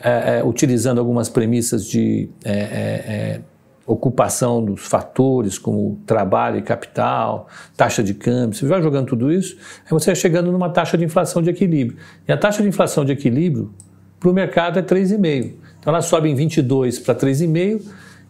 é, 0.00 0.38
é, 0.38 0.44
utilizando 0.44 0.98
algumas 0.98 1.28
premissas 1.28 1.86
de 1.86 2.28
é, 2.44 2.52
é 2.52 3.40
ocupação 3.86 4.64
dos 4.64 4.86
fatores 4.86 5.58
como 5.58 6.00
trabalho 6.06 6.58
e 6.58 6.62
capital, 6.62 7.48
taxa 7.76 8.02
de 8.02 8.14
câmbio, 8.14 8.56
você 8.56 8.66
vai 8.66 8.80
jogando 8.80 9.06
tudo 9.06 9.32
isso, 9.32 9.56
aí 9.84 9.90
você 9.90 10.06
vai 10.06 10.14
chegando 10.14 10.52
numa 10.52 10.70
taxa 10.70 10.96
de 10.96 11.04
inflação 11.04 11.42
de 11.42 11.50
equilíbrio. 11.50 11.98
E 12.26 12.32
a 12.32 12.36
taxa 12.36 12.62
de 12.62 12.68
inflação 12.68 13.04
de 13.04 13.12
equilíbrio 13.12 13.72
para 14.20 14.30
o 14.30 14.32
mercado 14.32 14.78
é 14.78 14.82
3,5. 14.82 15.54
Então 15.80 15.92
ela 15.92 16.00
sobe 16.00 16.28
em 16.28 16.34
22 16.34 17.00
para 17.00 17.14
3,5, 17.14 17.82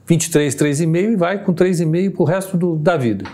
23, 0.06 0.54
3,5 0.54 1.12
e 1.12 1.16
vai 1.16 1.44
com 1.44 1.52
3,5 1.52 2.12
para 2.12 2.22
o 2.22 2.24
resto 2.24 2.56
do, 2.56 2.76
da 2.76 2.96
vida. 2.96 3.24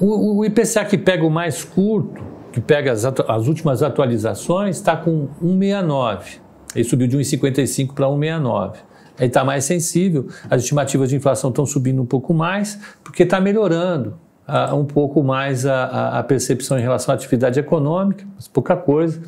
O, 0.00 0.38
o, 0.38 0.44
IPCA 0.44 0.84
que 0.84 0.96
pega 0.96 1.26
o 1.26 1.30
mais 1.30 1.64
curto, 1.64 2.22
que 2.52 2.60
pega 2.60 2.92
as, 2.92 3.04
as 3.04 3.46
últimas 3.46 3.82
atualizações, 3.82 4.76
está 4.76 4.96
com 4.96 5.28
1,69. 5.42 6.38
Ele 6.74 6.84
subiu 6.84 7.08
de 7.08 7.18
1,55 7.18 7.94
para 7.94 8.06
1,69 8.06 8.76
ele 8.76 8.87
está 9.26 9.44
mais 9.44 9.64
sensível, 9.64 10.28
as 10.48 10.62
estimativas 10.62 11.08
de 11.08 11.16
inflação 11.16 11.50
estão 11.50 11.66
subindo 11.66 12.00
um 12.00 12.06
pouco 12.06 12.32
mais, 12.32 12.78
porque 13.02 13.24
está 13.24 13.40
melhorando 13.40 14.18
uh, 14.48 14.74
um 14.74 14.84
pouco 14.84 15.22
mais 15.22 15.66
a, 15.66 16.18
a, 16.18 16.22
percepção 16.22 16.78
em 16.78 16.82
relação 16.82 17.12
à 17.12 17.16
atividade 17.16 17.60
econômica, 17.60 18.24
mas 18.34 18.48
pouca 18.48 18.76
coisa, 18.76 19.20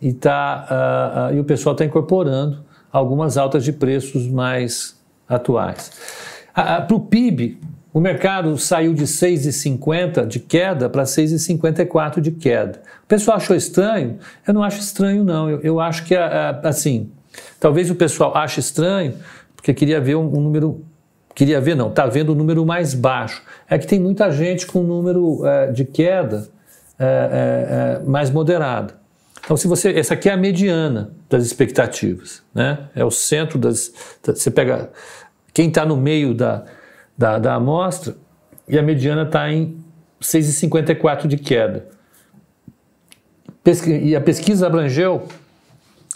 e, 0.00 0.12
tá, 0.12 1.30
uh, 1.30 1.32
uh, 1.32 1.36
e 1.36 1.40
o 1.40 1.44
pessoal 1.44 1.74
está 1.74 1.84
incorporando 1.84 2.64
algumas 2.90 3.36
altas 3.36 3.64
de 3.64 3.72
preços 3.72 4.26
mais 4.26 4.96
atuais. 5.28 5.92
Para 6.54 6.94
o 6.94 7.00
PIB, 7.00 7.60
o 7.92 8.00
mercado 8.00 8.56
saiu 8.58 8.94
de 8.94 9.04
6,50 9.04 10.26
de 10.26 10.40
queda 10.40 10.88
para 10.88 11.02
6,54 11.02 12.20
de 12.20 12.30
queda. 12.30 12.80
O 13.04 13.06
pessoal 13.06 13.36
achou 13.36 13.54
estranho? 13.54 14.18
Eu 14.46 14.54
não 14.54 14.62
acho 14.62 14.80
estranho, 14.80 15.24
não. 15.24 15.50
Eu, 15.50 15.60
eu 15.60 15.80
acho 15.80 16.04
que, 16.04 16.14
assim, 16.14 17.10
Talvez 17.58 17.90
o 17.90 17.94
pessoal 17.94 18.36
ache 18.36 18.60
estranho, 18.60 19.14
porque 19.54 19.72
queria 19.74 20.00
ver 20.00 20.16
um, 20.16 20.26
um 20.26 20.40
número. 20.40 20.84
Queria 21.34 21.60
ver, 21.60 21.74
não, 21.74 21.88
está 21.88 22.06
vendo 22.06 22.30
o 22.30 22.32
um 22.32 22.34
número 22.34 22.64
mais 22.64 22.94
baixo. 22.94 23.42
É 23.68 23.78
que 23.78 23.86
tem 23.86 24.00
muita 24.00 24.30
gente 24.30 24.66
com 24.66 24.80
um 24.80 24.86
número 24.86 25.44
é, 25.44 25.70
de 25.70 25.84
queda 25.84 26.48
é, 26.98 28.00
é, 28.00 28.08
mais 28.08 28.30
moderado. 28.30 28.94
Então, 29.44 29.56
se 29.56 29.68
você. 29.68 29.90
Essa 29.90 30.14
aqui 30.14 30.28
é 30.28 30.32
a 30.32 30.36
mediana 30.36 31.10
das 31.28 31.44
expectativas, 31.44 32.42
né? 32.54 32.88
É 32.94 33.04
o 33.04 33.10
centro 33.10 33.58
das. 33.58 33.92
Você 34.22 34.50
pega 34.50 34.90
quem 35.52 35.68
está 35.68 35.84
no 35.84 35.96
meio 35.96 36.34
da, 36.34 36.64
da, 37.16 37.38
da 37.38 37.54
amostra 37.54 38.16
e 38.68 38.78
a 38.78 38.82
mediana 38.82 39.22
está 39.22 39.50
em 39.50 39.78
6,54 40.20 41.26
de 41.26 41.36
queda. 41.36 41.88
E 44.02 44.14
a 44.14 44.20
pesquisa 44.20 44.66
abrangeu 44.66 45.26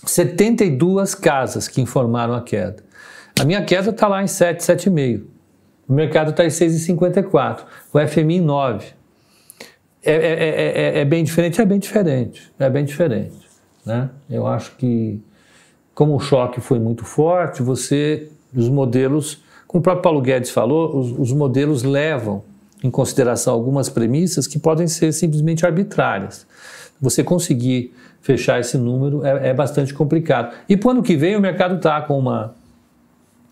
72 0.04 1.14
casas 1.14 1.68
que 1.68 1.80
informaram 1.80 2.34
a 2.34 2.42
queda. 2.42 2.82
A 3.38 3.44
minha 3.44 3.64
queda 3.64 3.90
está 3.90 4.08
lá 4.08 4.22
em 4.22 4.26
7, 4.26 4.60
7,5. 4.60 5.24
O 5.88 5.92
mercado 5.92 6.30
está 6.30 6.44
em 6.44 6.48
6,54. 6.48 7.60
O 7.92 7.98
FMI 8.06 8.36
em 8.36 8.40
9. 8.40 8.86
É, 10.02 10.12
é, 10.12 10.18
é, 10.18 10.98
é, 11.00 11.04
bem 11.04 11.24
diferente? 11.24 11.60
É 11.60 11.64
bem 11.64 11.78
diferente. 11.78 12.52
É 12.58 12.70
bem 12.70 12.84
diferente. 12.84 13.36
Né? 13.84 14.08
Eu 14.28 14.46
acho 14.46 14.76
que, 14.76 15.20
como 15.94 16.14
o 16.16 16.20
choque 16.20 16.60
foi 16.60 16.78
muito 16.78 17.04
forte, 17.04 17.62
você, 17.62 18.28
os 18.54 18.68
modelos, 18.68 19.42
como 19.66 19.80
o 19.80 19.82
próprio 19.82 20.02
Paulo 20.02 20.20
Guedes 20.20 20.50
falou, 20.50 20.96
os, 20.96 21.18
os 21.18 21.32
modelos 21.32 21.82
levam 21.82 22.44
em 22.82 22.90
consideração 22.90 23.52
algumas 23.52 23.88
premissas 23.88 24.46
que 24.46 24.58
podem 24.58 24.86
ser 24.88 25.12
simplesmente 25.12 25.66
arbitrárias. 25.66 26.46
Você 27.00 27.22
conseguir 27.22 27.94
fechar 28.20 28.60
esse 28.60 28.76
número 28.76 29.24
é, 29.24 29.48
é 29.48 29.54
bastante 29.54 29.94
complicado. 29.94 30.54
E 30.68 30.76
para 30.76 30.88
o 30.88 30.90
ano 30.92 31.02
que 31.02 31.16
vem 31.16 31.36
o 31.36 31.40
mercado 31.40 31.76
está 31.76 32.00
com 32.02 32.18
uma, 32.18 32.54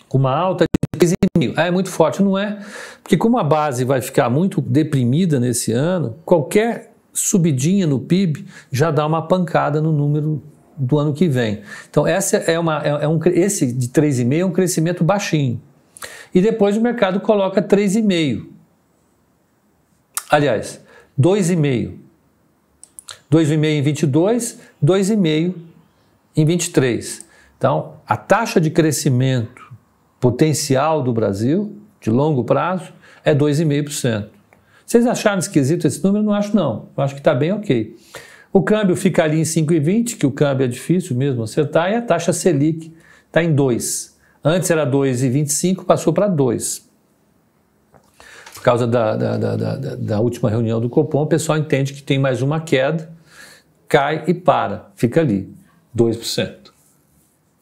com 0.09 0.19
uma 0.19 0.35
alta 0.35 0.65
de 0.65 0.99
15 0.99 1.15
mil. 1.37 1.55
Ah, 1.57 1.67
é 1.67 1.71
muito 1.71 1.89
forte, 1.89 2.23
não 2.23 2.37
é? 2.37 2.59
Porque 3.03 3.17
como 3.17 3.39
a 3.39 3.45
base 3.45 3.85
vai 3.85 4.01
ficar 4.01 4.29
muito 4.29 4.61
deprimida 4.61 5.41
nesse 5.41 5.73
ano, 5.73 6.17
qualquer 6.25 6.93
subidinha 7.13 7.87
no 7.87 8.01
PIB 8.01 8.47
já 8.71 8.91
dá 8.91 9.07
uma 9.07 9.27
pancada 9.27 9.81
no 9.81 9.93
número 9.93 10.43
do 10.77 10.99
ano 10.99 11.13
que 11.13 11.29
vem. 11.29 11.63
Então 11.91 12.07
essa 12.07 12.37
é 12.37 12.59
uma, 12.59 12.85
é, 12.85 13.05
é 13.05 13.09
um, 13.09 13.19
esse 13.27 13.73
de 13.73 13.89
3,5 13.89 14.39
é 14.39 14.45
um 14.45 14.53
crescimento 14.53 15.03
baixinho. 15.03 15.61
E 16.35 16.41
depois 16.41 16.77
o 16.77 16.81
mercado 16.81 17.21
coloca 17.21 17.63
3,5. 17.63 18.48
Aliás, 20.31 20.81
2,5. 21.19 21.95
2,5 23.31 23.65
em 23.65 23.83
22, 23.83 24.59
2,5 24.85 25.55
em 26.37 26.45
23. 26.45 27.27
Então, 27.57 27.95
a 28.07 28.17
taxa 28.17 28.61
de 28.61 28.71
crescimento 28.71 29.63
potencial 30.21 31.03
do 31.03 31.13
Brasil, 31.13 31.77
de 32.01 32.11
longo 32.11 32.45
prazo, 32.45 32.93
é 33.25 33.35
2,5%. 33.35 34.29
Vocês 34.87 35.07
acharam 35.07 35.39
esquisito 35.39 35.87
esse 35.87 36.03
número? 36.03 36.25
Não 36.25 36.33
acho 36.33 36.57
não. 36.57 36.89
Eu 36.97 37.05
acho 37.05 37.15
que 37.15 37.21
está 37.21 37.35
bem 37.35 37.53
ok. 37.53 37.97
O 38.53 38.63
câmbio 38.63 38.97
fica 38.97 39.25
ali 39.25 39.39
em 39.39 39.43
5,20, 39.43 40.17
que 40.17 40.27
o 40.27 40.31
câmbio 40.31 40.65
é 40.65 40.69
difícil 40.69 41.15
mesmo 41.15 41.43
acertar, 41.43 41.91
e 41.93 41.97
a 41.97 42.03
taxa 42.03 42.33
Selic 42.33 42.95
está 43.27 43.43
em 43.43 43.55
2. 43.55 44.17
Antes 44.43 44.71
era 44.71 44.87
2,25, 44.87 45.85
passou 45.85 46.13
para 46.13 46.27
2. 46.27 46.88
Por 48.59 48.65
causa 48.65 48.89
da, 48.89 49.15
da, 49.15 49.37
da, 49.37 49.77
da, 49.95 50.21
última 50.21 50.51
reunião 50.51 50.81
do 50.81 50.89
Copom, 50.89 51.23
o 51.23 51.27
pessoal 51.27 51.57
entende 51.57 51.93
que 51.93 52.03
tem 52.03 52.19
mais 52.19 52.43
uma 52.43 52.61
queda 52.61 53.09
cai 53.87 54.25
e 54.27 54.35
para, 54.35 54.91
fica 54.97 55.21
ali, 55.21 55.49
2%. 55.97 56.57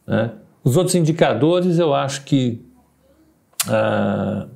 Né? 0.07 0.33
Os 0.65 0.75
outros 0.75 0.95
indicadores 0.95 1.79
eu 1.79 1.93
acho 1.93 2.25
que 2.25 2.65
ah, 3.69 4.47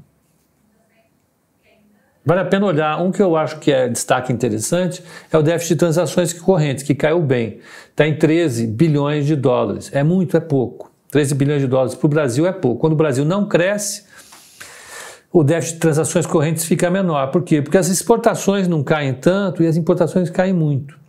vale 2.25 2.41
a 2.41 2.47
pena 2.47 2.65
olhar. 2.65 3.03
Um 3.03 3.13
que 3.13 3.21
eu 3.21 3.37
acho 3.37 3.59
que 3.59 3.71
é 3.71 3.87
destaque 3.87 4.33
interessante 4.33 5.05
é 5.31 5.37
o 5.37 5.43
déficit 5.43 5.75
de 5.75 5.79
transações 5.79 6.33
correntes, 6.33 6.83
que 6.83 6.95
caiu 6.95 7.21
bem. 7.21 7.61
Está 7.91 8.09
em 8.09 8.17
13 8.17 8.67
bilhões 8.67 9.27
de 9.27 9.37
dólares. 9.37 9.91
É 9.93 10.03
muito, 10.03 10.39
é 10.39 10.41
pouco. 10.41 10.91
13 11.11 11.35
bilhões 11.35 11.61
de 11.61 11.67
dólares 11.67 11.95
para 11.95 12.07
o 12.07 12.09
Brasil 12.09 12.47
é 12.47 12.53
pouco. 12.53 12.81
Quando 12.81 12.95
o 12.95 12.97
Brasil 12.97 13.27
não 13.27 13.47
cresce, 13.47 14.09
o 15.33 15.45
déficit 15.45 15.75
de 15.75 15.81
transações 15.81 16.27
correntes 16.27 16.65
fica 16.65 16.91
menor. 16.91 17.31
Por 17.31 17.43
quê? 17.43 17.63
Porque 17.63 17.79
as 17.79 17.89
exportações 17.89 18.67
não 18.67 18.83
caem 18.83 19.15
tanto 19.15 19.63
e 19.63 19.67
as 19.67 19.77
importações 19.77 20.29
caem 20.31 20.53
muito 20.53 21.01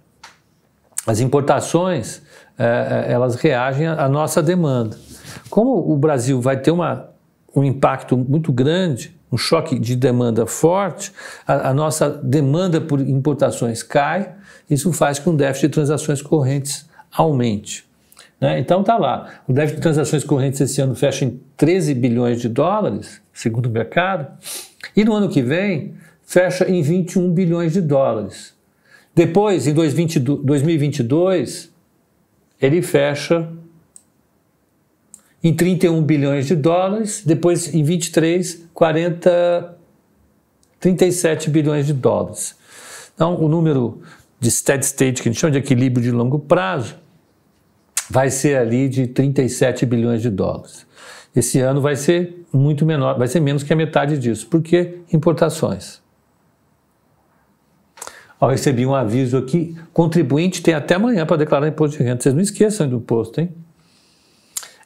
as 1.05 1.19
importações 1.19 2.21
é, 2.57 3.07
é, 3.07 3.11
elas 3.11 3.35
reagem 3.35 3.87
à 3.87 4.07
nossa 4.07 4.41
demanda. 4.41 4.97
Como 5.49 5.91
o 5.91 5.97
Brasil 5.97 6.39
vai 6.39 6.57
ter 6.57 6.71
uma, 6.71 7.09
um 7.55 7.63
impacto 7.63 8.15
muito 8.17 8.51
grande, 8.51 9.15
um 9.31 9.37
choque 9.37 9.79
de 9.79 9.95
demanda 9.95 10.45
forte, 10.45 11.11
a, 11.47 11.69
a 11.69 11.73
nossa 11.73 12.09
demanda 12.09 12.79
por 12.79 12.99
importações 12.99 13.81
cai, 13.81 14.33
isso 14.69 14.91
faz 14.93 15.17
com 15.17 15.31
que 15.31 15.35
o 15.35 15.37
déficit 15.37 15.67
de 15.67 15.73
transações 15.73 16.21
correntes 16.21 16.89
aumente. 17.11 17.85
Né? 18.39 18.59
Então 18.59 18.83
tá 18.83 18.97
lá. 18.97 19.27
O 19.47 19.53
déficit 19.53 19.77
de 19.77 19.81
transações 19.81 20.23
correntes 20.23 20.61
esse 20.61 20.81
ano 20.81 20.95
fecha 20.95 21.25
em 21.25 21.39
13 21.57 21.93
bilhões 21.93 22.41
de 22.41 22.49
dólares, 22.49 23.20
segundo 23.33 23.67
o 23.67 23.69
mercado, 23.69 24.27
e 24.95 25.03
no 25.03 25.13
ano 25.13 25.29
que 25.29 25.41
vem 25.41 25.95
fecha 26.23 26.69
em 26.69 26.81
21 26.81 27.31
bilhões 27.33 27.73
de 27.73 27.81
dólares. 27.81 28.53
Depois, 29.13 29.67
em 29.67 29.73
2022, 29.73 31.69
ele 32.61 32.81
fecha 32.81 33.49
em 35.43 35.53
31 35.53 36.01
bilhões 36.03 36.47
de 36.47 36.55
dólares, 36.55 37.23
depois 37.25 37.73
em 37.73 37.83
23, 37.83 38.67
40, 38.73 39.77
37 40.79 41.49
bilhões 41.49 41.87
de 41.87 41.93
dólares. 41.93 42.55
Então, 43.13 43.35
o 43.41 43.47
número 43.49 44.01
de 44.39 44.49
steady 44.49 44.85
state, 44.85 45.21
que 45.21 45.29
a 45.29 45.31
gente 45.31 45.39
chama 45.41 45.51
de 45.51 45.57
equilíbrio 45.57 46.03
de 46.03 46.11
longo 46.11 46.39
prazo, 46.39 46.95
vai 48.11 48.29
ser 48.29 48.57
ali 48.57 48.89
de 48.89 49.07
37 49.07 49.85
bilhões 49.85 50.21
de 50.21 50.29
dólares. 50.29 50.85
Esse 51.33 51.61
ano 51.61 51.79
vai 51.79 51.95
ser 51.95 52.43
muito 52.51 52.85
menor, 52.85 53.17
vai 53.17 53.25
ser 53.25 53.39
menos 53.39 53.63
que 53.63 53.71
a 53.71 53.75
metade 53.75 54.17
disso, 54.17 54.47
porque 54.47 54.99
importações. 55.13 56.01
Ó, 58.37 58.49
recebi 58.49 58.85
um 58.85 58.93
aviso 58.93 59.37
aqui, 59.37 59.77
contribuinte 59.93 60.61
tem 60.61 60.73
até 60.73 60.95
amanhã 60.95 61.25
para 61.25 61.37
declarar 61.37 61.69
imposto 61.69 61.99
de 61.99 62.03
renda. 62.03 62.21
Vocês 62.21 62.35
não 62.35 62.41
esqueçam 62.41 62.89
do 62.89 62.97
imposto, 62.97 63.39
hein? 63.39 63.49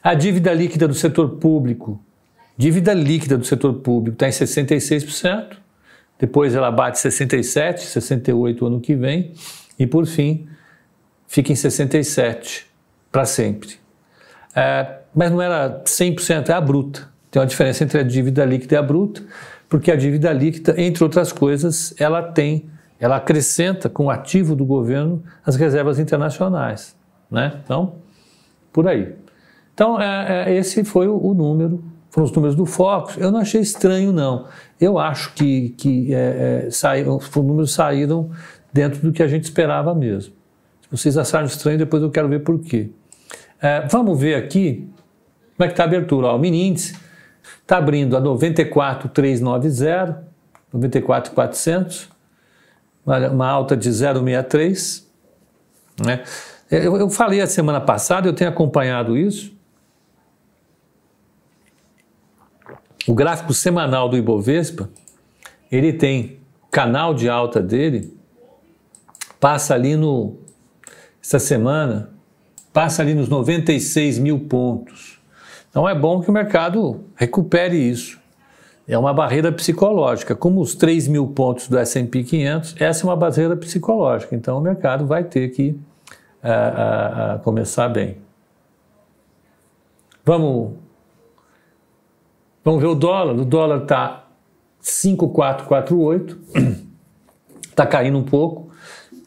A 0.00 0.14
dívida 0.14 0.54
líquida 0.54 0.86
do 0.86 0.94
setor 0.94 1.30
público, 1.30 2.00
dívida 2.56 2.94
líquida 2.94 3.36
do 3.36 3.44
setor 3.44 3.74
público 3.74 4.14
está 4.14 4.28
em 4.28 4.30
66%, 4.30 5.56
depois 6.16 6.54
ela 6.54 6.70
bate 6.70 7.00
67, 7.00 7.82
68 7.86 8.66
ano 8.66 8.80
que 8.80 8.94
vem, 8.94 9.32
e 9.76 9.84
por 9.84 10.06
fim 10.06 10.46
fica 11.26 11.50
em 11.50 11.56
67 11.56 12.75
para 13.16 13.24
sempre. 13.24 13.76
É, 14.54 14.98
mas 15.14 15.32
não 15.32 15.40
era 15.40 15.82
100%, 15.86 16.50
é 16.50 16.52
a 16.52 16.60
bruta. 16.60 17.08
Tem 17.30 17.40
uma 17.40 17.46
diferença 17.46 17.82
entre 17.82 17.98
a 17.98 18.02
dívida 18.02 18.44
líquida 18.44 18.74
e 18.74 18.76
a 18.76 18.82
bruta, 18.82 19.22
porque 19.70 19.90
a 19.90 19.96
dívida 19.96 20.30
líquida, 20.34 20.74
entre 20.76 21.02
outras 21.02 21.32
coisas, 21.32 21.94
ela 21.98 22.22
tem, 22.22 22.68
ela 23.00 23.16
acrescenta 23.16 23.88
com 23.88 24.04
o 24.04 24.10
ativo 24.10 24.54
do 24.54 24.66
governo 24.66 25.24
as 25.46 25.56
reservas 25.56 25.98
internacionais. 25.98 26.94
Né? 27.30 27.58
Então, 27.64 27.94
por 28.70 28.86
aí. 28.86 29.14
Então, 29.72 29.98
é, 29.98 30.50
é, 30.50 30.54
esse 30.54 30.84
foi 30.84 31.08
o, 31.08 31.16
o, 31.16 31.32
número, 31.32 31.82
foram 32.10 32.26
os 32.26 32.32
números 32.32 32.54
do 32.54 32.66
Focus. 32.66 33.16
Eu 33.16 33.30
não 33.30 33.40
achei 33.40 33.62
estranho, 33.62 34.12
não. 34.12 34.46
Eu 34.78 34.98
acho 34.98 35.32
que, 35.32 35.70
que 35.70 36.14
é, 36.14 36.68
é 36.68 37.08
os 37.08 37.34
números 37.34 37.72
saíram 37.72 38.30
dentro 38.70 39.00
do 39.00 39.10
que 39.10 39.22
a 39.22 39.26
gente 39.26 39.44
esperava 39.44 39.94
mesmo. 39.94 40.34
Se 40.82 40.90
vocês 40.90 41.18
acharam 41.18 41.46
estranho, 41.46 41.78
depois 41.78 42.02
eu 42.02 42.10
quero 42.10 42.28
ver 42.28 42.40
por 42.40 42.60
quê. 42.60 42.90
É, 43.60 43.86
vamos 43.88 44.20
ver 44.20 44.34
aqui 44.34 44.88
como 45.56 45.64
é 45.64 45.68
que 45.68 45.72
está 45.72 45.84
a 45.84 45.86
abertura. 45.86 46.26
Ó, 46.28 46.36
o 46.36 46.38
mini 46.38 46.68
índice 46.68 46.96
está 47.62 47.78
abrindo 47.78 48.16
a 48.16 48.20
94,390, 48.20 50.24
94,400, 50.72 52.08
uma 53.04 53.48
alta 53.48 53.76
de 53.76 53.90
0,63. 53.90 55.04
Né? 56.04 56.22
Eu, 56.70 56.96
eu 56.96 57.08
falei 57.08 57.40
a 57.40 57.46
semana 57.46 57.80
passada, 57.80 58.28
eu 58.28 58.32
tenho 58.32 58.50
acompanhado 58.50 59.16
isso. 59.16 59.54
O 63.06 63.14
gráfico 63.14 63.54
semanal 63.54 64.08
do 64.08 64.16
Ibovespa, 64.16 64.90
ele 65.70 65.92
tem 65.92 66.40
canal 66.70 67.14
de 67.14 67.28
alta 67.28 67.62
dele, 67.62 68.12
passa 69.38 69.74
ali 69.74 69.96
no, 69.96 70.36
essa 71.22 71.38
semana, 71.38 72.15
passa 72.76 73.00
ali 73.00 73.14
nos 73.14 73.26
96 73.30 74.18
mil 74.18 74.38
pontos. 74.38 75.18
Então 75.70 75.88
é 75.88 75.94
bom 75.94 76.20
que 76.20 76.28
o 76.28 76.32
mercado 76.32 77.06
recupere 77.14 77.74
isso. 77.74 78.20
É 78.86 78.98
uma 78.98 79.14
barreira 79.14 79.50
psicológica. 79.50 80.36
Como 80.36 80.60
os 80.60 80.74
3 80.74 81.08
mil 81.08 81.26
pontos 81.28 81.68
do 81.68 81.78
S&P 81.78 82.22
500, 82.22 82.74
essa 82.78 83.02
é 83.02 83.08
uma 83.08 83.16
barreira 83.16 83.56
psicológica. 83.56 84.36
Então 84.36 84.58
o 84.58 84.60
mercado 84.60 85.06
vai 85.06 85.24
ter 85.24 85.48
que 85.52 85.70
uh, 85.70 85.76
uh, 86.44 87.36
uh, 87.36 87.38
começar 87.38 87.88
bem. 87.88 88.18
Vamos 90.22 90.74
Vamos 92.62 92.82
ver 92.82 92.88
o 92.88 92.94
dólar. 92.94 93.34
O 93.36 93.44
dólar 93.46 93.84
está 93.84 94.26
5,448, 94.80 96.38
está 97.70 97.86
caindo 97.86 98.18
um 98.18 98.24
pouco. 98.24 98.65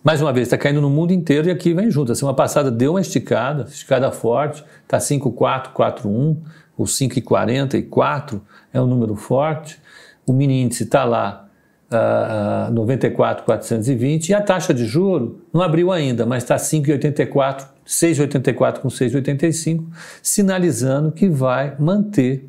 Mais 0.02 0.22
uma 0.22 0.32
vez, 0.32 0.48
está 0.48 0.58
caindo 0.58 0.80
no 0.80 0.90
mundo 0.90 1.12
inteiro 1.12 1.50
e 1.50 1.52
aqui 1.52 1.74
vem 1.74 1.92
junto. 1.92 2.14
A 2.14 2.16
semana 2.16 2.36
passada 2.36 2.72
deu 2.72 2.94
uma 2.94 3.02
esticada, 3.02 3.64
esticada 3.64 4.10
forte, 4.12 4.64
está 4.84 4.98
5,441, 4.98 6.42
o 6.78 6.84
5,44 6.84 8.40
é 8.72 8.82
um 8.82 8.88
número 8.88 9.16
forte. 9.16 9.78
O 10.26 10.32
mini 10.32 10.62
índice 10.62 10.84
está 10.84 11.04
lá, 11.04 11.50
uh, 11.92 12.70
uh, 12.70 12.74
94,420 12.74 14.30
e 14.30 14.34
a 14.34 14.42
taxa 14.42 14.74
de 14.74 14.86
juro 14.86 15.42
não 15.52 15.62
abriu 15.62 15.92
ainda, 15.92 16.26
mas 16.26 16.44
está 16.44 16.56
5,84, 16.56 17.68
6,84 17.86 18.80
com 18.80 18.88
6,85, 18.88 19.84
sinalizando 20.24 21.12
que 21.12 21.28
vai 21.28 21.76
manter 21.78 22.48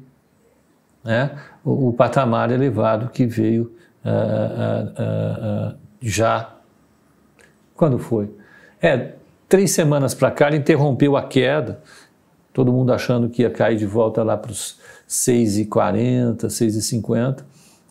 né, 1.02 1.32
o, 1.64 1.88
o, 1.88 1.92
patamar 1.92 2.52
elevado 2.52 3.08
que 3.08 3.26
veio 3.26 3.72
uh, 4.04 5.70
uh, 5.70 5.72
uh, 5.72 5.78
já. 6.00 6.59
Quando 7.80 7.98
foi? 7.98 8.30
É, 8.82 9.12
três 9.48 9.70
semanas 9.70 10.12
para 10.12 10.30
cá 10.30 10.48
ele 10.48 10.58
interrompeu 10.58 11.16
a 11.16 11.22
queda, 11.22 11.80
todo 12.52 12.70
mundo 12.70 12.92
achando 12.92 13.30
que 13.30 13.40
ia 13.40 13.48
cair 13.48 13.78
de 13.78 13.86
volta 13.86 14.22
lá 14.22 14.36
para 14.36 14.50
os 14.50 14.78
6,40, 15.08 16.44
6,50. 16.44 17.42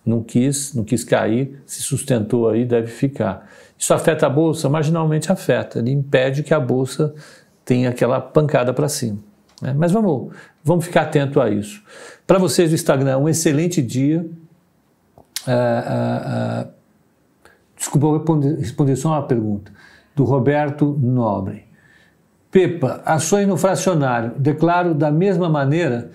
Não 0.06 0.21
quis, 0.21 0.75
não 0.75 0.84
quis 0.84 1.04
cair, 1.04 1.60
se 1.65 1.82
sustentou 1.82 2.47
aí, 2.47 2.65
deve 2.65 2.86
ficar. 2.86 3.49
Isso 3.75 3.91
afeta 3.91 4.28
a 4.28 4.30
bolsa? 4.30 4.69
Marginalmente 4.69 5.32
afeta. 5.32 5.80
Ele 5.80 5.89
impede 5.89 6.43
que 6.43 6.54
a 6.54 6.60
bolsa 6.60 7.15
tenha 7.65 7.89
aquela 7.89 8.21
pancada 8.21 8.71
para 8.71 8.88
cima. 8.88 9.17
Né? 9.60 9.73
Mas 9.75 9.91
vamos, 9.91 10.36
vamos 10.63 10.86
ficar 10.86 11.02
atento 11.02 11.41
a 11.41 11.49
isso. 11.49 11.82
Para 12.28 12.38
vocês 12.38 12.69
do 12.69 12.75
Instagram, 12.75 13.17
um 13.17 13.28
excelente 13.28 13.82
dia. 13.82 14.23
Uh, 15.47 15.52
uh, 15.52 16.67
uh, 16.67 16.79
desculpa, 17.80 18.18
responder, 18.18 18.56
responder 18.58 18.96
só 18.96 19.10
uma 19.10 19.24
pergunta. 19.24 19.72
Do 20.15 20.26
Roberto 20.26 20.98
Nobre. 21.02 21.65
Pepa, 22.52 23.02
ações 23.06 23.48
no 23.48 23.56
fracionário. 23.56 24.34
Declaro 24.38 24.94
da 24.94 25.10
mesma 25.10 25.48
maneira 25.50 26.12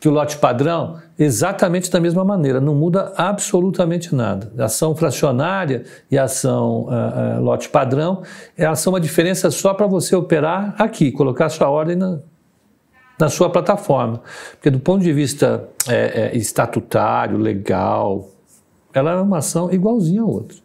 que 0.00 0.08
o 0.08 0.12
lote 0.12 0.38
padrão, 0.38 0.98
exatamente 1.18 1.90
da 1.90 1.98
mesma 1.98 2.24
maneira, 2.24 2.60
não 2.60 2.74
muda 2.74 3.12
absolutamente 3.16 4.14
nada. 4.14 4.52
A 4.56 4.66
ação 4.66 4.94
fracionária 4.94 5.84
e 6.08 6.16
a 6.16 6.24
ação 6.24 6.82
uh, 6.82 7.38
uh, 7.38 7.42
lote 7.42 7.68
padrão, 7.68 8.22
elas 8.56 8.78
são 8.78 8.92
uma 8.92 9.00
diferença 9.00 9.50
só 9.50 9.74
para 9.74 9.88
você 9.88 10.14
operar 10.14 10.74
aqui, 10.78 11.10
colocar 11.10 11.48
sua 11.48 11.68
ordem 11.68 11.96
na, 11.96 12.20
na 13.18 13.28
sua 13.28 13.50
plataforma. 13.50 14.22
Porque 14.52 14.70
do 14.70 14.78
ponto 14.78 15.02
de 15.02 15.12
vista 15.12 15.68
é, 15.88 16.30
é, 16.32 16.36
estatutário, 16.36 17.36
legal, 17.36 18.28
ela 18.92 19.12
é 19.12 19.16
uma 19.16 19.38
ação 19.38 19.72
igualzinha 19.72 20.22
a 20.22 20.26
outra. 20.26 20.56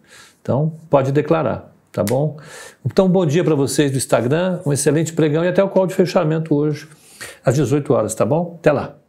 Então, 0.43 0.73
pode 0.89 1.13
declarar, 1.13 1.73
tá 1.89 2.03
bom? 2.03 2.38
Então, 2.86 3.08
bom 3.08 3.25
dia 3.25 3.45
para 3.45 3.56
vocês 3.56 3.89
do 3.89 3.97
Instagram, 3.97 4.60
um 4.65 4.73
excelente 4.73 5.13
pregão 5.13 5.41
e 5.45 5.47
até 5.47 5.63
o 5.63 5.69
call 5.69 5.88
de 5.88 5.95
fechamento 5.95 6.53
hoje, 6.53 6.86
às 7.45 7.56
18 7.56 7.93
horas, 7.93 8.13
tá 8.13 8.25
bom? 8.25 8.58
Até 8.60 8.73
lá. 8.73 9.03